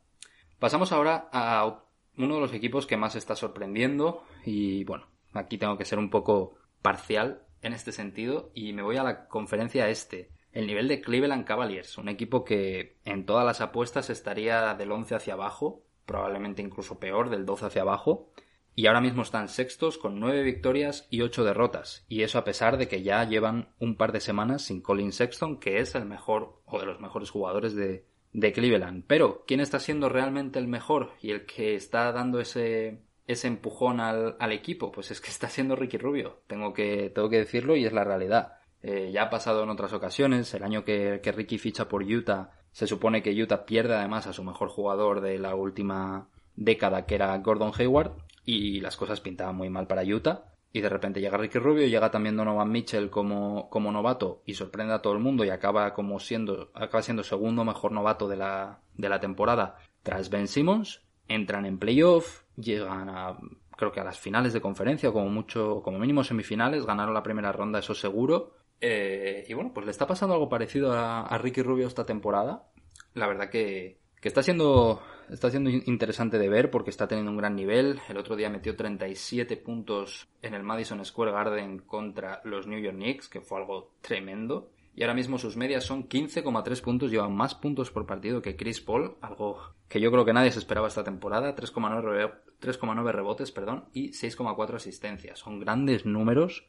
Pasamos 0.58 0.92
ahora 0.92 1.28
a 1.32 1.84
uno 2.16 2.34
de 2.34 2.40
los 2.40 2.54
equipos 2.54 2.86
que 2.86 2.96
más 2.96 3.16
está 3.16 3.36
sorprendiendo 3.36 4.24
y 4.44 4.84
bueno, 4.84 5.06
aquí 5.34 5.58
tengo 5.58 5.76
que 5.76 5.84
ser 5.84 5.98
un 5.98 6.10
poco 6.10 6.56
parcial 6.80 7.42
en 7.60 7.74
este 7.74 7.92
sentido 7.92 8.50
y 8.54 8.72
me 8.72 8.82
voy 8.82 8.96
a 8.96 9.02
la 9.02 9.28
conferencia 9.28 9.88
este. 9.88 10.30
El 10.58 10.66
nivel 10.66 10.88
de 10.88 11.00
Cleveland 11.00 11.44
Cavaliers, 11.44 11.98
un 11.98 12.08
equipo 12.08 12.44
que 12.44 12.96
en 13.04 13.26
todas 13.26 13.46
las 13.46 13.60
apuestas 13.60 14.10
estaría 14.10 14.74
del 14.74 14.90
11 14.90 15.14
hacia 15.14 15.34
abajo, 15.34 15.84
probablemente 16.04 16.62
incluso 16.62 16.98
peor, 16.98 17.30
del 17.30 17.46
12 17.46 17.66
hacia 17.66 17.82
abajo, 17.82 18.32
y 18.74 18.88
ahora 18.88 19.00
mismo 19.00 19.22
están 19.22 19.48
sextos 19.48 19.98
con 19.98 20.18
nueve 20.18 20.42
victorias 20.42 21.06
y 21.10 21.20
ocho 21.20 21.44
derrotas, 21.44 22.04
y 22.08 22.22
eso 22.22 22.38
a 22.38 22.44
pesar 22.44 22.76
de 22.76 22.88
que 22.88 23.04
ya 23.04 23.22
llevan 23.22 23.68
un 23.78 23.96
par 23.96 24.10
de 24.10 24.18
semanas 24.18 24.62
sin 24.62 24.82
Colin 24.82 25.12
Sexton, 25.12 25.60
que 25.60 25.78
es 25.78 25.94
el 25.94 26.06
mejor 26.06 26.60
o 26.64 26.80
de 26.80 26.86
los 26.86 26.98
mejores 26.98 27.30
jugadores 27.30 27.76
de, 27.76 28.04
Cleveland. 28.32 29.04
Pero, 29.06 29.44
¿quién 29.46 29.60
está 29.60 29.78
siendo 29.78 30.08
realmente 30.08 30.58
el 30.58 30.66
mejor 30.66 31.12
y 31.22 31.30
el 31.30 31.46
que 31.46 31.76
está 31.76 32.10
dando 32.10 32.40
ese, 32.40 33.04
ese 33.28 33.46
empujón 33.46 34.00
al, 34.00 34.34
al 34.40 34.50
equipo? 34.50 34.90
Pues 34.90 35.12
es 35.12 35.20
que 35.20 35.30
está 35.30 35.48
siendo 35.48 35.76
Ricky 35.76 35.98
Rubio, 35.98 36.40
tengo 36.48 36.72
que, 36.74 37.10
tengo 37.10 37.30
que 37.30 37.38
decirlo 37.38 37.76
y 37.76 37.84
es 37.84 37.92
la 37.92 38.02
realidad. 38.02 38.57
Eh, 38.82 39.10
ya 39.12 39.24
ha 39.24 39.30
pasado 39.30 39.62
en 39.62 39.70
otras 39.70 39.92
ocasiones, 39.92 40.52
el 40.54 40.62
año 40.62 40.84
que, 40.84 41.20
Ricky 41.24 41.58
ficha 41.58 41.88
por 41.88 42.02
Utah, 42.02 42.52
se 42.72 42.86
supone 42.86 43.22
que 43.22 43.32
Utah 43.42 43.64
pierde 43.64 43.94
además 43.94 44.26
a 44.26 44.32
su 44.32 44.44
mejor 44.44 44.68
jugador 44.68 45.20
de 45.20 45.38
la 45.38 45.54
última 45.54 46.28
década, 46.54 47.06
que 47.06 47.16
era 47.16 47.36
Gordon 47.38 47.72
Hayward, 47.76 48.12
y 48.44 48.80
las 48.80 48.96
cosas 48.96 49.20
pintaban 49.20 49.56
muy 49.56 49.68
mal 49.68 49.86
para 49.86 50.02
Utah. 50.02 50.44
Y 50.70 50.80
de 50.80 50.88
repente 50.88 51.20
llega 51.20 51.38
Ricky 51.38 51.58
Rubio, 51.58 51.86
llega 51.86 52.10
también 52.10 52.36
Donovan 52.36 52.70
Mitchell 52.70 53.08
como, 53.08 53.70
como 53.70 53.90
novato 53.90 54.42
y 54.44 54.54
sorprende 54.54 54.92
a 54.92 55.00
todo 55.00 55.14
el 55.14 55.18
mundo 55.18 55.42
y 55.44 55.48
acaba 55.48 55.94
como 55.94 56.20
siendo, 56.20 56.70
acaba 56.74 57.02
siendo 57.02 57.24
segundo 57.24 57.64
mejor 57.64 57.90
novato 57.92 58.28
de 58.28 58.36
la, 58.36 58.80
de 58.94 59.08
la 59.08 59.18
temporada 59.18 59.78
tras 60.02 60.28
Ben 60.28 60.46
Simmons. 60.46 61.02
Entran 61.26 61.64
en 61.64 61.78
playoff, 61.78 62.42
llegan 62.56 63.08
a, 63.08 63.38
creo 63.76 63.92
que 63.92 64.00
a 64.00 64.04
las 64.04 64.18
finales 64.18 64.52
de 64.52 64.60
conferencia, 64.60 65.10
como 65.10 65.28
mucho, 65.30 65.80
como 65.82 65.98
mínimo 65.98 66.22
semifinales, 66.22 66.84
ganaron 66.84 67.14
la 67.14 67.22
primera 67.22 67.52
ronda, 67.52 67.78
eso 67.78 67.94
seguro. 67.94 68.52
Eh, 68.80 69.44
y 69.48 69.54
bueno, 69.54 69.72
pues 69.74 69.86
le 69.86 69.90
está 69.90 70.06
pasando 70.06 70.34
algo 70.34 70.48
parecido 70.48 70.92
a, 70.92 71.36
Ricky 71.38 71.62
Rubio 71.62 71.86
esta 71.86 72.06
temporada. 72.06 72.68
La 73.14 73.26
verdad 73.26 73.50
que, 73.50 73.98
que 74.20 74.28
está 74.28 74.42
siendo, 74.42 75.02
está 75.30 75.50
siendo 75.50 75.70
interesante 75.70 76.38
de 76.38 76.48
ver 76.48 76.70
porque 76.70 76.90
está 76.90 77.08
teniendo 77.08 77.30
un 77.30 77.38
gran 77.38 77.56
nivel. 77.56 78.00
El 78.08 78.18
otro 78.18 78.36
día 78.36 78.50
metió 78.50 78.76
37 78.76 79.56
puntos 79.56 80.28
en 80.42 80.54
el 80.54 80.62
Madison 80.62 81.04
Square 81.04 81.32
Garden 81.32 81.78
contra 81.80 82.40
los 82.44 82.66
New 82.66 82.80
York 82.80 82.96
Knicks, 82.96 83.28
que 83.28 83.40
fue 83.40 83.58
algo 83.58 83.92
tremendo. 84.00 84.70
Y 84.94 85.02
ahora 85.02 85.14
mismo 85.14 85.38
sus 85.38 85.56
medias 85.56 85.84
son 85.84 86.08
15,3 86.08 86.82
puntos, 86.82 87.12
llevan 87.12 87.32
más 87.32 87.54
puntos 87.54 87.92
por 87.92 88.04
partido 88.04 88.42
que 88.42 88.56
Chris 88.56 88.80
Paul, 88.80 89.16
algo 89.20 89.60
que 89.88 90.00
yo 90.00 90.10
creo 90.10 90.24
que 90.24 90.32
nadie 90.32 90.50
se 90.50 90.58
esperaba 90.58 90.88
esta 90.88 91.04
temporada, 91.04 91.54
3,9 91.54 93.12
rebotes 93.12 93.52
perdón, 93.52 93.84
y 93.92 94.08
6,4 94.10 94.74
asistencias. 94.74 95.38
Son 95.38 95.60
grandes 95.60 96.04
números 96.04 96.68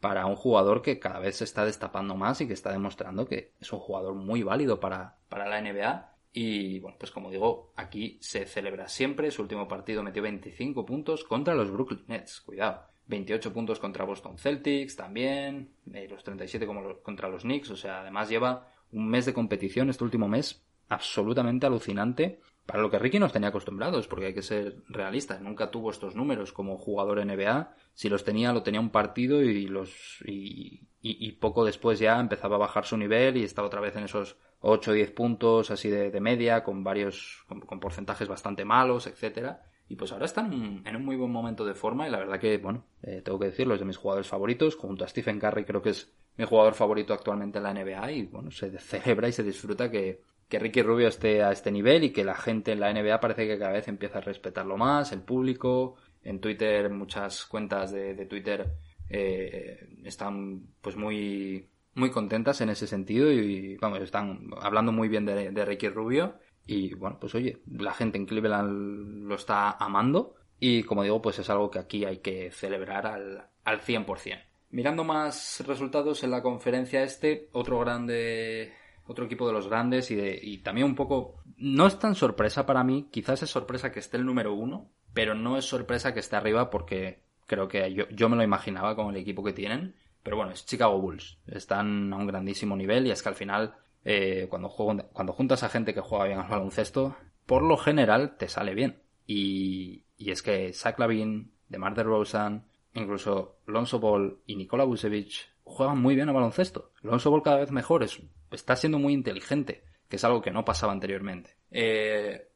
para 0.00 0.26
un 0.26 0.36
jugador 0.36 0.82
que 0.82 0.98
cada 0.98 1.18
vez 1.18 1.36
se 1.36 1.44
está 1.44 1.64
destapando 1.64 2.16
más 2.16 2.40
y 2.40 2.46
que 2.46 2.52
está 2.52 2.70
demostrando 2.70 3.26
que 3.26 3.52
es 3.60 3.72
un 3.72 3.80
jugador 3.80 4.14
muy 4.14 4.42
válido 4.42 4.80
para, 4.80 5.16
para 5.28 5.48
la 5.48 5.60
NBA 5.60 6.18
y 6.32 6.78
bueno, 6.78 6.96
pues 7.00 7.10
como 7.10 7.30
digo, 7.30 7.72
aquí 7.76 8.18
se 8.20 8.46
celebra 8.46 8.88
siempre. 8.88 9.30
Su 9.30 9.42
último 9.42 9.66
partido 9.66 10.02
metió 10.02 10.22
25 10.22 10.84
puntos 10.84 11.24
contra 11.24 11.54
los 11.54 11.70
Brooklyn 11.70 12.04
Nets. 12.06 12.40
Cuidado. 12.42 12.82
28 13.06 13.52
puntos 13.52 13.78
contra 13.78 14.04
Boston 14.04 14.38
Celtics 14.38 14.94
también. 14.94 15.70
Eh, 15.92 16.06
los 16.08 16.22
37 16.22 16.66
como 16.66 16.98
contra 16.98 17.28
los 17.28 17.42
Knicks. 17.42 17.70
O 17.70 17.76
sea, 17.76 18.02
además 18.02 18.28
lleva 18.28 18.68
un 18.92 19.08
mes 19.08 19.26
de 19.26 19.34
competición 19.34 19.90
este 19.90 20.04
último 20.04 20.28
mes 20.28 20.62
absolutamente 20.88 21.66
alucinante. 21.66 22.40
Para 22.68 22.82
lo 22.82 22.90
que 22.90 22.98
Ricky 22.98 23.18
nos 23.18 23.32
tenía 23.32 23.48
acostumbrados, 23.48 24.08
porque 24.08 24.26
hay 24.26 24.34
que 24.34 24.42
ser 24.42 24.82
realistas. 24.90 25.40
Nunca 25.40 25.70
tuvo 25.70 25.90
estos 25.90 26.14
números 26.14 26.52
como 26.52 26.76
jugador 26.76 27.24
NBA. 27.24 27.74
Si 27.94 28.10
los 28.10 28.24
tenía, 28.24 28.52
lo 28.52 28.62
tenía 28.62 28.78
un 28.78 28.90
partido 28.90 29.42
y 29.42 29.66
los. 29.68 30.22
y, 30.26 31.32
poco 31.40 31.64
después 31.64 31.98
ya 31.98 32.20
empezaba 32.20 32.56
a 32.56 32.58
bajar 32.58 32.84
su 32.84 32.98
nivel 32.98 33.38
y 33.38 33.44
estaba 33.44 33.68
otra 33.68 33.80
vez 33.80 33.96
en 33.96 34.04
esos 34.04 34.36
8 34.60 34.90
o 34.90 34.94
10 34.94 35.12
puntos 35.12 35.70
así 35.70 35.88
de, 35.88 36.20
media, 36.20 36.62
con 36.62 36.84
varios, 36.84 37.42
con, 37.48 37.80
porcentajes 37.80 38.28
bastante 38.28 38.66
malos, 38.66 39.06
etcétera. 39.06 39.62
Y 39.88 39.96
pues 39.96 40.12
ahora 40.12 40.26
están 40.26 40.82
en 40.84 40.94
un 40.94 41.04
muy 41.06 41.16
buen 41.16 41.32
momento 41.32 41.64
de 41.64 41.72
forma 41.72 42.06
y 42.06 42.10
la 42.10 42.18
verdad 42.18 42.38
que, 42.38 42.58
bueno, 42.58 42.84
eh, 43.02 43.22
tengo 43.24 43.38
que 43.38 43.46
decirlo, 43.46 43.72
es 43.72 43.80
de 43.80 43.86
mis 43.86 43.96
jugadores 43.96 44.28
favoritos, 44.28 44.76
junto 44.76 45.06
a 45.06 45.08
Stephen 45.08 45.40
Curry 45.40 45.64
creo 45.64 45.80
que 45.80 45.90
es 45.90 46.12
mi 46.36 46.44
jugador 46.44 46.74
favorito 46.74 47.14
actualmente 47.14 47.56
en 47.56 47.64
la 47.64 47.72
NBA 47.72 48.12
y 48.12 48.22
bueno, 48.26 48.50
se 48.50 48.78
celebra 48.78 49.26
y 49.28 49.32
se 49.32 49.42
disfruta 49.42 49.90
que, 49.90 50.20
que 50.48 50.58
Ricky 50.58 50.82
Rubio 50.82 51.08
esté 51.08 51.42
a 51.42 51.52
este 51.52 51.70
nivel 51.70 52.04
y 52.04 52.10
que 52.10 52.24
la 52.24 52.34
gente 52.34 52.72
en 52.72 52.80
la 52.80 52.92
NBA 52.92 53.20
parece 53.20 53.46
que 53.46 53.58
cada 53.58 53.72
vez 53.72 53.88
empieza 53.88 54.18
a 54.18 54.22
respetarlo 54.22 54.76
más, 54.76 55.12
el 55.12 55.22
público, 55.22 55.96
en 56.22 56.40
Twitter 56.40 56.90
muchas 56.90 57.46
cuentas 57.46 57.92
de, 57.92 58.14
de 58.14 58.26
Twitter 58.26 58.72
eh, 59.08 59.88
están 60.04 60.62
pues 60.80 60.96
muy 60.96 61.68
muy 61.94 62.10
contentas 62.10 62.60
en 62.60 62.70
ese 62.70 62.86
sentido 62.86 63.30
y, 63.32 63.76
vamos, 63.76 64.00
están 64.00 64.50
hablando 64.60 64.92
muy 64.92 65.08
bien 65.08 65.26
de, 65.26 65.64
Ricky 65.64 65.88
Rubio 65.88 66.36
y 66.66 66.94
bueno, 66.94 67.18
pues 67.20 67.34
oye, 67.34 67.60
la 67.66 67.92
gente 67.92 68.18
en 68.18 68.26
Cleveland 68.26 69.26
lo 69.26 69.34
está 69.34 69.72
amando 69.72 70.36
y 70.60 70.84
como 70.84 71.02
digo, 71.02 71.20
pues 71.20 71.38
es 71.38 71.50
algo 71.50 71.70
que 71.70 71.78
aquí 71.80 72.04
hay 72.04 72.18
que 72.18 72.50
celebrar 72.50 73.06
al, 73.06 73.48
al 73.64 73.80
100%. 73.80 74.44
Mirando 74.70 75.02
más 75.02 75.64
resultados 75.66 76.22
en 76.22 76.30
la 76.30 76.42
conferencia 76.42 77.02
este, 77.02 77.48
otro 77.52 77.80
grande, 77.80 78.72
otro 79.08 79.24
equipo 79.24 79.48
de 79.48 79.52
los 79.52 79.68
grandes 79.68 80.12
y, 80.12 80.14
de, 80.14 80.38
y 80.40 80.58
también 80.58 80.86
un 80.86 80.94
poco, 80.94 81.42
no 81.56 81.88
es 81.88 81.98
tan 81.98 82.14
sorpresa 82.14 82.64
para 82.64 82.84
mí, 82.84 83.08
quizás 83.10 83.42
es 83.42 83.50
sorpresa 83.50 83.90
que 83.90 83.98
esté 83.98 84.16
el 84.18 84.24
número 84.24 84.54
uno, 84.54 84.92
pero 85.12 85.34
no 85.34 85.56
es 85.56 85.64
sorpresa 85.64 86.14
que 86.14 86.20
esté 86.20 86.36
arriba 86.36 86.70
porque 86.70 87.24
creo 87.46 87.66
que 87.66 87.92
yo, 87.92 88.08
yo 88.10 88.28
me 88.28 88.36
lo 88.36 88.44
imaginaba 88.44 88.94
con 88.94 89.08
el 89.10 89.16
equipo 89.16 89.42
que 89.42 89.52
tienen 89.52 89.94
pero 90.28 90.36
bueno, 90.36 90.52
es 90.52 90.66
Chicago 90.66 91.00
Bulls. 91.00 91.38
Están 91.46 92.12
a 92.12 92.16
un 92.16 92.26
grandísimo 92.26 92.76
nivel 92.76 93.06
y 93.06 93.10
es 93.10 93.22
que 93.22 93.30
al 93.30 93.34
final, 93.34 93.74
eh, 94.04 94.46
cuando, 94.50 94.68
cuando 94.68 95.32
juntas 95.32 95.62
a 95.62 95.70
gente 95.70 95.94
que 95.94 96.02
juega 96.02 96.26
bien 96.26 96.38
al 96.38 96.50
baloncesto, 96.50 97.16
por 97.46 97.62
lo 97.62 97.78
general 97.78 98.36
te 98.36 98.46
sale 98.48 98.74
bien. 98.74 99.00
Y, 99.26 100.04
es 100.18 100.42
que 100.42 100.74
Zach 100.74 100.98
Lavin, 100.98 101.52
DeMar 101.70 101.94
DeRozan, 101.94 102.66
incluso 102.92 103.60
Lonzo 103.64 104.00
Ball 104.00 104.40
y 104.44 104.56
Nikola 104.56 104.84
Vucevic 104.84 105.48
juegan 105.68 106.00
muy 106.00 106.14
bien 106.14 106.28
al 106.28 106.34
baloncesto. 106.34 106.92
Lonzo 107.02 107.30
Ball 107.30 107.42
cada 107.42 107.58
vez 107.58 107.70
mejor, 107.70 108.02
es, 108.02 108.20
está 108.50 108.76
siendo 108.76 108.98
muy 108.98 109.12
inteligente, 109.12 109.84
que 110.08 110.16
es 110.16 110.24
algo 110.24 110.42
que 110.42 110.50
no 110.50 110.64
pasaba 110.64 110.92
anteriormente. 110.92 111.56
Eh, 111.70 112.48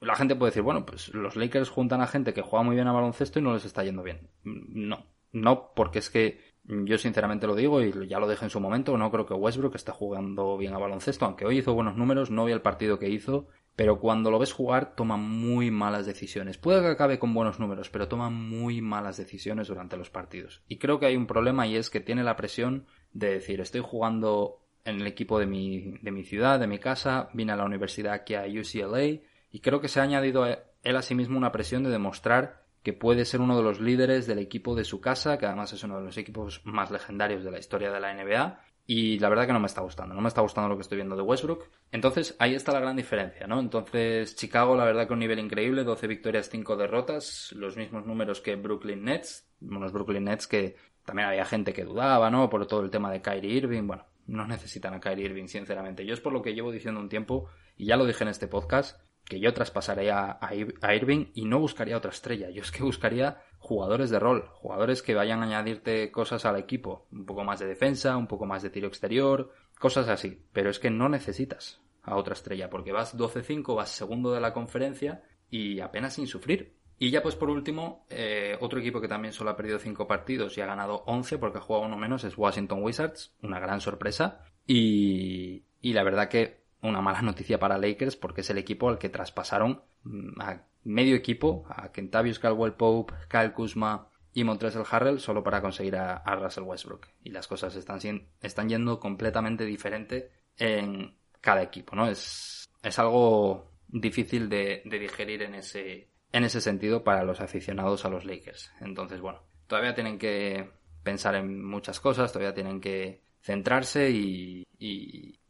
la 0.00 0.16
gente 0.16 0.34
puede 0.34 0.50
decir, 0.50 0.62
bueno, 0.62 0.84
pues 0.84 1.08
los 1.14 1.36
Lakers 1.36 1.70
juntan 1.70 2.00
a 2.00 2.06
gente 2.06 2.32
que 2.32 2.42
juega 2.42 2.64
muy 2.64 2.74
bien 2.74 2.88
al 2.88 2.94
baloncesto 2.94 3.38
y 3.38 3.42
no 3.42 3.54
les 3.54 3.64
está 3.64 3.84
yendo 3.84 4.02
bien. 4.02 4.28
No, 4.44 5.06
no, 5.32 5.72
porque 5.74 6.00
es 6.00 6.10
que 6.10 6.40
yo 6.64 6.98
sinceramente 6.98 7.46
lo 7.46 7.54
digo 7.54 7.82
y 7.82 8.08
ya 8.08 8.18
lo 8.18 8.28
dije 8.28 8.44
en 8.44 8.50
su 8.50 8.60
momento, 8.60 8.96
no 8.96 9.10
creo 9.10 9.26
que 9.26 9.34
Westbrook 9.34 9.74
esté 9.74 9.92
jugando 9.92 10.56
bien 10.56 10.74
a 10.74 10.78
baloncesto, 10.78 11.24
aunque 11.24 11.44
hoy 11.44 11.58
hizo 11.58 11.74
buenos 11.74 11.96
números, 11.96 12.30
no 12.30 12.44
vi 12.44 12.52
el 12.52 12.62
partido 12.62 12.98
que 12.98 13.08
hizo, 13.08 13.48
pero 13.76 13.98
cuando 13.98 14.30
lo 14.30 14.38
ves 14.38 14.52
jugar 14.52 14.94
toma 14.94 15.16
muy 15.16 15.70
malas 15.70 16.06
decisiones. 16.06 16.58
Puede 16.58 16.82
que 16.82 16.88
acabe 16.88 17.18
con 17.18 17.32
buenos 17.34 17.58
números, 17.58 17.90
pero 17.90 18.08
toma 18.08 18.30
muy 18.30 18.80
malas 18.80 19.16
decisiones 19.16 19.68
durante 19.68 19.96
los 19.96 20.10
partidos. 20.10 20.62
Y 20.68 20.76
creo 20.78 20.98
que 20.98 21.06
hay 21.06 21.16
un 21.16 21.26
problema 21.26 21.66
y 21.66 21.76
es 21.76 21.90
que 21.90 22.00
tiene 22.00 22.22
la 22.22 22.36
presión 22.36 22.86
de 23.12 23.30
decir, 23.30 23.60
estoy 23.60 23.80
jugando 23.80 24.58
en 24.84 25.00
el 25.00 25.06
equipo 25.06 25.38
de 25.38 25.46
mi, 25.46 25.98
de 26.02 26.10
mi 26.10 26.24
ciudad, 26.24 26.60
de 26.60 26.66
mi 26.66 26.78
casa, 26.78 27.30
vine 27.32 27.52
a 27.52 27.56
la 27.56 27.64
universidad 27.64 28.14
aquí 28.14 28.34
a 28.34 28.44
UCLA 28.44 29.20
y 29.50 29.60
creo 29.60 29.80
que 29.80 29.88
se 29.88 30.00
ha 30.00 30.02
añadido 30.02 30.44
él 30.46 30.96
a 30.96 31.02
sí 31.02 31.14
mismo 31.14 31.38
una 31.38 31.52
presión 31.52 31.82
de 31.84 31.90
demostrar 31.90 32.62
que 32.82 32.92
puede 32.92 33.24
ser 33.24 33.40
uno 33.40 33.56
de 33.56 33.62
los 33.62 33.80
líderes 33.80 34.26
del 34.26 34.40
equipo 34.40 34.74
de 34.74 34.84
su 34.84 35.00
casa, 35.00 35.38
que 35.38 35.46
además 35.46 35.72
es 35.72 35.84
uno 35.84 35.98
de 35.98 36.04
los 36.04 36.18
equipos 36.18 36.62
más 36.64 36.90
legendarios 36.90 37.44
de 37.44 37.52
la 37.52 37.58
historia 37.58 37.92
de 37.92 38.00
la 38.00 38.12
NBA. 38.12 38.60
Y 38.94 39.18
la 39.20 39.30
verdad 39.30 39.46
que 39.46 39.54
no 39.54 39.58
me 39.58 39.68
está 39.68 39.80
gustando, 39.80 40.14
no 40.14 40.20
me 40.20 40.28
está 40.28 40.42
gustando 40.42 40.68
lo 40.68 40.76
que 40.76 40.82
estoy 40.82 40.96
viendo 40.96 41.16
de 41.16 41.22
Westbrook. 41.22 41.64
Entonces 41.92 42.36
ahí 42.38 42.54
está 42.54 42.72
la 42.72 42.80
gran 42.80 42.94
diferencia, 42.94 43.46
¿no? 43.46 43.58
Entonces 43.58 44.36
Chicago, 44.36 44.76
la 44.76 44.84
verdad 44.84 45.06
que 45.06 45.14
un 45.14 45.20
nivel 45.20 45.38
increíble, 45.38 45.82
12 45.82 46.06
victorias, 46.06 46.50
5 46.50 46.76
derrotas, 46.76 47.52
los 47.56 47.78
mismos 47.78 48.04
números 48.04 48.42
que 48.42 48.54
Brooklyn 48.54 49.02
Nets, 49.02 49.50
unos 49.62 49.92
Brooklyn 49.92 50.24
Nets 50.24 50.46
que 50.46 50.76
también 51.06 51.26
había 51.26 51.46
gente 51.46 51.72
que 51.72 51.84
dudaba, 51.84 52.30
¿no? 52.30 52.50
Por 52.50 52.66
todo 52.66 52.82
el 52.82 52.90
tema 52.90 53.10
de 53.10 53.22
Kyrie 53.22 53.54
Irving, 53.54 53.86
bueno, 53.86 54.04
no 54.26 54.46
necesitan 54.46 54.92
a 54.92 55.00
Kyrie 55.00 55.24
Irving, 55.24 55.46
sinceramente. 55.46 56.04
Yo 56.04 56.12
es 56.12 56.20
por 56.20 56.34
lo 56.34 56.42
que 56.42 56.52
llevo 56.52 56.70
diciendo 56.70 57.00
un 57.00 57.08
tiempo, 57.08 57.48
y 57.78 57.86
ya 57.86 57.96
lo 57.96 58.04
dije 58.04 58.24
en 58.24 58.28
este 58.28 58.46
podcast, 58.46 59.00
que 59.24 59.40
yo 59.40 59.54
traspasaría 59.54 60.38
a 60.40 60.94
Irving 60.94 61.26
y 61.34 61.44
no 61.44 61.58
buscaría 61.58 61.96
otra 61.96 62.10
estrella. 62.10 62.50
Yo 62.50 62.62
es 62.62 62.70
que 62.70 62.82
buscaría 62.82 63.42
jugadores 63.58 64.10
de 64.10 64.18
rol, 64.18 64.48
jugadores 64.54 65.02
que 65.02 65.14
vayan 65.14 65.40
a 65.40 65.44
añadirte 65.44 66.10
cosas 66.10 66.44
al 66.44 66.56
equipo, 66.56 67.06
un 67.12 67.24
poco 67.24 67.44
más 67.44 67.60
de 67.60 67.66
defensa, 67.66 68.16
un 68.16 68.26
poco 68.26 68.44
más 68.44 68.62
de 68.62 68.70
tiro 68.70 68.88
exterior, 68.88 69.52
cosas 69.78 70.08
así. 70.08 70.44
Pero 70.52 70.68
es 70.68 70.78
que 70.78 70.90
no 70.90 71.08
necesitas 71.08 71.80
a 72.02 72.16
otra 72.16 72.34
estrella 72.34 72.68
porque 72.68 72.92
vas 72.92 73.16
12-5, 73.16 73.76
vas 73.76 73.90
segundo 73.90 74.32
de 74.32 74.40
la 74.40 74.52
conferencia 74.52 75.22
y 75.48 75.80
apenas 75.80 76.14
sin 76.14 76.26
sufrir. 76.26 76.76
Y 76.98 77.10
ya 77.10 77.22
pues 77.22 77.36
por 77.36 77.50
último, 77.50 78.06
eh, 78.10 78.56
otro 78.60 78.80
equipo 78.80 79.00
que 79.00 79.08
también 79.08 79.32
solo 79.32 79.50
ha 79.50 79.56
perdido 79.56 79.78
5 79.78 80.06
partidos 80.06 80.56
y 80.56 80.60
ha 80.60 80.66
ganado 80.66 81.04
11 81.06 81.38
porque 81.38 81.58
ha 81.58 81.62
jugado 81.62 81.86
uno 81.86 81.96
menos 81.96 82.24
es 82.24 82.36
Washington 82.36 82.82
Wizards, 82.82 83.34
una 83.42 83.60
gran 83.60 83.80
sorpresa. 83.80 84.44
Y, 84.66 85.64
y 85.80 85.92
la 85.92 86.04
verdad 86.04 86.28
que 86.28 86.61
una 86.82 87.00
mala 87.00 87.22
noticia 87.22 87.58
para 87.58 87.78
Lakers 87.78 88.16
porque 88.16 88.42
es 88.42 88.50
el 88.50 88.58
equipo 88.58 88.88
al 88.88 88.98
que 88.98 89.08
traspasaron 89.08 89.82
mm, 90.04 90.40
a 90.40 90.62
medio 90.84 91.14
equipo, 91.14 91.64
a 91.68 91.92
Kentavious 91.92 92.38
Caldwell 92.38 92.74
Pope, 92.74 93.14
Kyle 93.28 93.52
Kuzma 93.52 94.08
y 94.34 94.44
Montrezl 94.44 94.82
Harrell 94.90 95.20
solo 95.20 95.42
para 95.42 95.60
conseguir 95.60 95.96
a, 95.96 96.22
Russell 96.36 96.64
Westbrook. 96.64 97.06
Y 97.22 97.30
las 97.30 97.46
cosas 97.46 97.76
están, 97.76 98.00
están 98.40 98.68
yendo 98.68 98.98
completamente 98.98 99.64
diferente 99.64 100.30
en 100.56 101.14
cada 101.40 101.62
equipo, 101.62 101.94
¿no? 101.94 102.08
Es, 102.08 102.68
es 102.82 102.98
algo 102.98 103.70
difícil 103.88 104.48
de, 104.48 104.82
de 104.84 104.98
digerir 104.98 105.42
en 105.42 105.54
ese, 105.54 106.08
en 106.32 106.44
ese 106.44 106.60
sentido 106.60 107.04
para 107.04 107.24
los 107.24 107.40
aficionados 107.40 108.04
a 108.04 108.08
los 108.08 108.24
Lakers. 108.24 108.72
Entonces, 108.80 109.20
bueno, 109.20 109.42
todavía 109.66 109.94
tienen 109.94 110.18
que 110.18 110.70
pensar 111.02 111.34
en 111.34 111.62
muchas 111.64 112.00
cosas, 112.00 112.32
todavía 112.32 112.54
tienen 112.54 112.80
que 112.80 113.20
centrarse 113.42 114.10
y, 114.10 114.66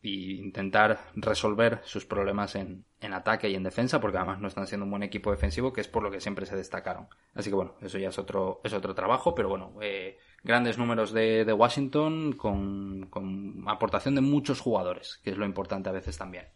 intentar 0.05 0.99
resolver 1.15 1.81
sus 1.85 2.05
problemas 2.05 2.57
en, 2.57 2.85
ataque 3.13 3.49
y 3.49 3.55
en 3.55 3.63
defensa, 3.63 4.01
porque 4.01 4.19
además 4.19 4.41
no 4.41 4.49
están 4.49 4.67
siendo 4.67 4.85
un 4.85 4.91
buen 4.91 5.03
equipo 5.03 5.31
defensivo, 5.31 5.73
que 5.73 5.81
es 5.81 5.89
por 5.89 6.03
lo 6.03 6.11
que 6.11 6.21
siempre 6.21 6.47
se 6.47 6.57
destacaron. 6.57 7.09
Así 7.35 7.51
que 7.51 7.57
bueno, 7.57 7.75
eso 7.81 7.99
ya 7.99 8.09
es 8.09 8.19
otro, 8.19 8.61
es 8.65 8.73
otro 8.73 8.95
trabajo, 8.95 9.35
pero 9.35 9.49
bueno, 9.49 9.75
eh, 9.81 10.19
grandes 10.43 10.77
números 10.77 11.13
de, 11.13 11.51
Washington 11.53 12.33
con, 12.33 13.07
con 13.11 13.65
aportación 13.69 14.15
de 14.15 14.21
muchos 14.21 14.61
jugadores, 14.61 15.21
que 15.23 15.31
es 15.31 15.39
lo 15.39 15.47
importante 15.47 15.89
a 15.89 15.93
veces 15.93 16.19
también. 16.19 16.47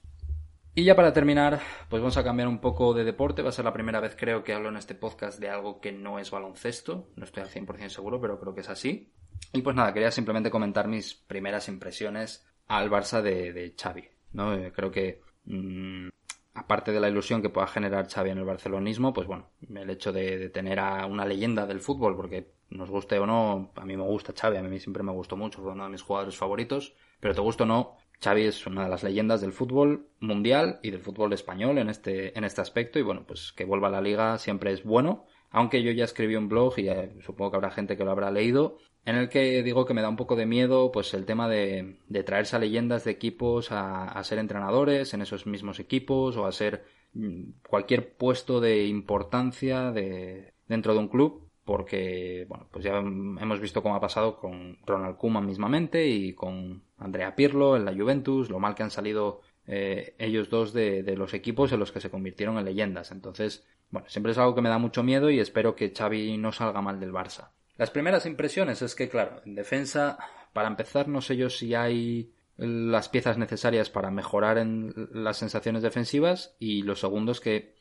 Y 0.75 0.85
ya 0.85 0.95
para 0.95 1.15
terminar, 1.15 1.61
pues 1.89 2.03
vamos 2.03 2.19
a 2.19 2.25
cambiar 2.25 2.49
un 2.49 2.59
poco 2.59 2.93
de 2.93 3.05
deporte. 3.05 3.41
Va 3.41 3.49
a 3.49 3.53
ser 3.53 3.65
la 3.65 3.73
primera 3.73 3.99
vez 3.99 4.15
creo 4.15 4.45
que 4.45 4.53
hablo 4.53 4.69
en 4.69 4.77
este 4.77 4.95
podcast 4.95 5.41
de 5.41 5.49
algo 5.49 5.81
que 5.81 5.91
no 5.91 6.19
es 6.19 6.31
baloncesto. 6.31 7.09
No 7.17 7.25
estoy 7.25 7.45
al 7.45 7.49
100% 7.49 7.89
seguro, 7.89 8.21
pero 8.21 8.39
creo 8.39 8.55
que 8.55 8.61
es 8.61 8.69
así. 8.69 9.11
Y 9.53 9.63
pues 9.63 9.75
nada, 9.75 9.93
quería 9.93 10.11
simplemente 10.11 10.51
comentar 10.51 10.89
mis 10.89 11.15
primeras 11.15 11.69
impresiones 11.69 12.47
al 12.67 12.91
Barça 12.91 13.23
de, 13.23 13.53
de 13.53 13.75
Xavi. 13.81 14.09
¿no? 14.33 14.55
Eh, 14.55 14.73
creo 14.75 14.91
que 14.91 15.23
mm, 15.45 16.09
aparte 16.55 16.93
de 16.93 17.01
la 17.01 17.09
ilusión 17.09 17.43
que 17.43 17.51
pueda 17.51 17.67
generar 17.67 18.09
Xavi 18.09 18.31
en 18.31 18.39
el 18.39 18.45
barcelonismo, 18.45 19.13
pues 19.13 19.27
bueno, 19.27 19.51
el 19.69 19.91
hecho 19.91 20.13
de, 20.13 20.49
tener 20.51 20.79
a 20.81 21.07
una 21.07 21.25
leyenda 21.25 21.67
del 21.67 21.81
fútbol, 21.81 22.17
porque 22.17 22.53
nos 22.71 22.91
guste 22.91 23.19
o 23.19 23.27
no, 23.27 23.73
a 23.77 23.85
mí 23.85 23.97
me 23.97 24.03
gusta 24.03 24.33
Xavi, 24.33 24.57
a 24.57 24.63
mí 24.63 24.81
siempre 24.81 25.03
me 25.03 25.13
gustó 25.13 25.37
mucho, 25.37 25.63
fue 25.63 25.73
uno 25.73 25.85
de 25.85 25.91
mis 25.91 26.03
jugadores 26.03 26.37
favoritos, 26.37 26.95
pero 27.21 27.35
te 27.35 27.41
gusta 27.41 27.65
o 27.65 27.67
no, 27.67 27.97
Xavi 28.23 28.45
es 28.45 28.67
una 28.67 28.85
de 28.85 28.91
las 28.91 29.03
leyendas 29.03 29.41
del 29.41 29.53
fútbol 29.53 30.09
mundial 30.21 30.81
y 30.83 30.91
del 30.91 31.01
fútbol 31.01 31.33
español 31.35 31.79
en 31.79 31.91
este, 31.91 32.37
en 32.37 32.45
este 32.45 32.63
aspecto 32.63 32.99
y 32.99 33.03
bueno, 33.03 33.25
pues 33.27 33.53
que 33.53 33.65
vuelva 33.65 33.89
a 33.89 33.93
la 33.93 34.01
liga 34.01 34.39
siempre 34.39 34.73
es 34.73 34.83
bueno, 34.83 35.27
aunque 35.51 35.83
yo 35.83 35.93
ya 35.93 36.05
escribí 36.05 36.35
un 36.37 36.49
blog 36.49 36.79
y 36.79 36.89
eh, 36.89 37.15
supongo 37.21 37.51
que 37.51 37.57
habrá 37.57 37.71
gente 37.71 37.97
que 37.97 38.05
lo 38.05 38.11
habrá 38.11 38.31
leído, 38.31 38.79
en 39.07 39.17
el 39.17 39.29
que 39.31 39.63
digo 39.63 39.87
que 39.87 39.95
me 39.95 40.03
da 40.03 40.09
un 40.09 40.17
poco 40.17 40.37
de 40.37 40.45
miedo 40.45 40.93
pues 40.93 41.15
el 41.15 41.25
tema 41.25 41.49
de, 41.49 41.97
traerse 42.27 42.57
a 42.57 42.59
leyendas 42.59 43.05
de 43.05 43.13
equipos 43.13 43.73
a, 43.73 44.09
a 44.09 44.25
ser 44.25 44.39
entrenadores 44.39 45.15
en 45.15 45.23
esos 45.23 45.47
mismos 45.47 45.81
equipos 45.81 46.37
o 46.37 46.45
a 46.45 46.53
ser 46.53 46.85
mm, 47.15 47.43
cualquier 47.69 48.15
puesto 48.17 48.61
de 48.61 48.87
importancia 48.87 49.93
de, 49.93 50.53
dentro 50.69 50.93
de 50.93 50.99
un 50.99 51.09
club 51.09 51.47
porque, 51.65 52.47
bueno, 52.49 52.69
pues 52.71 52.85
ya 52.85 52.99
hemos 52.99 53.61
visto 53.61 53.83
cómo 53.83 53.97
ha 53.97 54.01
pasado 54.01 54.39
con 54.39 54.79
Ronald 54.87 55.17
Koeman 55.17 55.45
mismamente 55.45 56.07
y 56.07 56.33
con 56.33 56.85
Andrea 56.97 57.35
Pirlo 57.35 57.77
en 57.77 57.85
la 57.85 57.93
Juventus, 57.93 58.51
lo 58.51 58.61
mal 58.61 58.77
que 58.77 58.85
han 58.85 58.93
salido 58.93 59.41
eh, 59.67 60.15
ellos 60.19 60.49
dos 60.49 60.73
de, 60.73 61.03
de, 61.03 61.17
los 61.17 61.35
equipos 61.35 61.73
en 61.73 61.81
los 61.81 61.91
que 61.91 62.01
se 62.01 62.09
convirtieron 62.09 62.57
en 62.57 62.65
leyendas. 62.65 63.11
Entonces, 63.11 63.67
bueno, 63.91 64.09
siempre 64.09 64.31
es 64.31 64.39
algo 64.39 64.55
que 64.55 64.63
me 64.63 64.69
da 64.69 64.79
mucho 64.79 65.03
miedo 65.03 65.29
y 65.29 65.41
espero 65.41 65.75
que 65.75 65.93
Xavi 65.93 66.39
no 66.39 66.53
salga 66.53 66.81
mal 66.81 67.01
del 67.01 67.13
Barça. 67.13 67.51
Las 67.79 67.91
primeras 67.91 68.27
impresiones 68.27 68.83
es 68.83 68.95
que, 68.95 69.09
claro, 69.09 69.43
en 69.45 69.55
defensa, 69.55 70.19
para 70.53 70.69
empezar, 70.69 71.09
no 71.09 71.21
sé 71.21 71.37
yo 71.37 71.51
si 71.51 71.75
hay 71.75 72.33
las 72.57 73.09
piezas 73.09 73.37
necesarias 73.37 73.91
para 73.91 74.11
mejorar 74.11 74.57
en 74.59 74.95
las 75.13 75.37
sensaciones 75.37 75.83
defensivas 75.83 76.57
y 76.59 76.83
los 76.83 77.01
segundos 77.01 77.41
que 77.41 77.75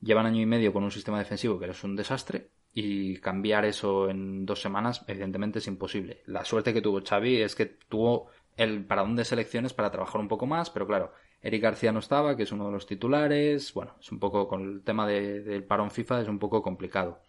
llevan 0.00 0.26
año 0.26 0.42
y 0.42 0.46
medio 0.46 0.72
con 0.72 0.84
un 0.84 0.90
sistema 0.90 1.18
defensivo 1.18 1.58
que 1.58 1.66
es 1.66 1.82
un 1.82 1.96
desastre 1.96 2.50
y 2.74 3.16
cambiar 3.16 3.64
eso 3.64 4.10
en 4.10 4.44
dos 4.44 4.60
semanas, 4.60 5.02
evidentemente 5.08 5.58
es 5.60 5.66
imposible. 5.66 6.22
La 6.26 6.44
suerte 6.44 6.74
que 6.74 6.82
tuvo 6.82 7.00
Xavi 7.02 7.40
es 7.40 7.54
que 7.54 7.66
tuvo 7.66 8.28
el 8.56 8.84
paradón 8.84 9.16
de 9.16 9.24
selecciones 9.24 9.72
para 9.72 9.90
trabajar 9.90 10.20
un 10.20 10.28
poco 10.28 10.46
más, 10.46 10.68
pero 10.68 10.86
claro, 10.86 11.12
Eric 11.40 11.62
García 11.62 11.92
no 11.92 12.00
estaba, 12.00 12.36
que 12.36 12.42
es 12.42 12.52
uno 12.52 12.66
de 12.66 12.72
los 12.72 12.86
titulares. 12.86 13.72
Bueno, 13.72 13.96
es 14.00 14.12
un 14.12 14.18
poco 14.18 14.48
con 14.48 14.62
el 14.62 14.82
tema 14.82 15.06
de, 15.06 15.40
del 15.40 15.64
parón 15.64 15.90
FIFA 15.90 16.22
es 16.22 16.28
un 16.28 16.38
poco 16.38 16.62
complicado. 16.62 17.22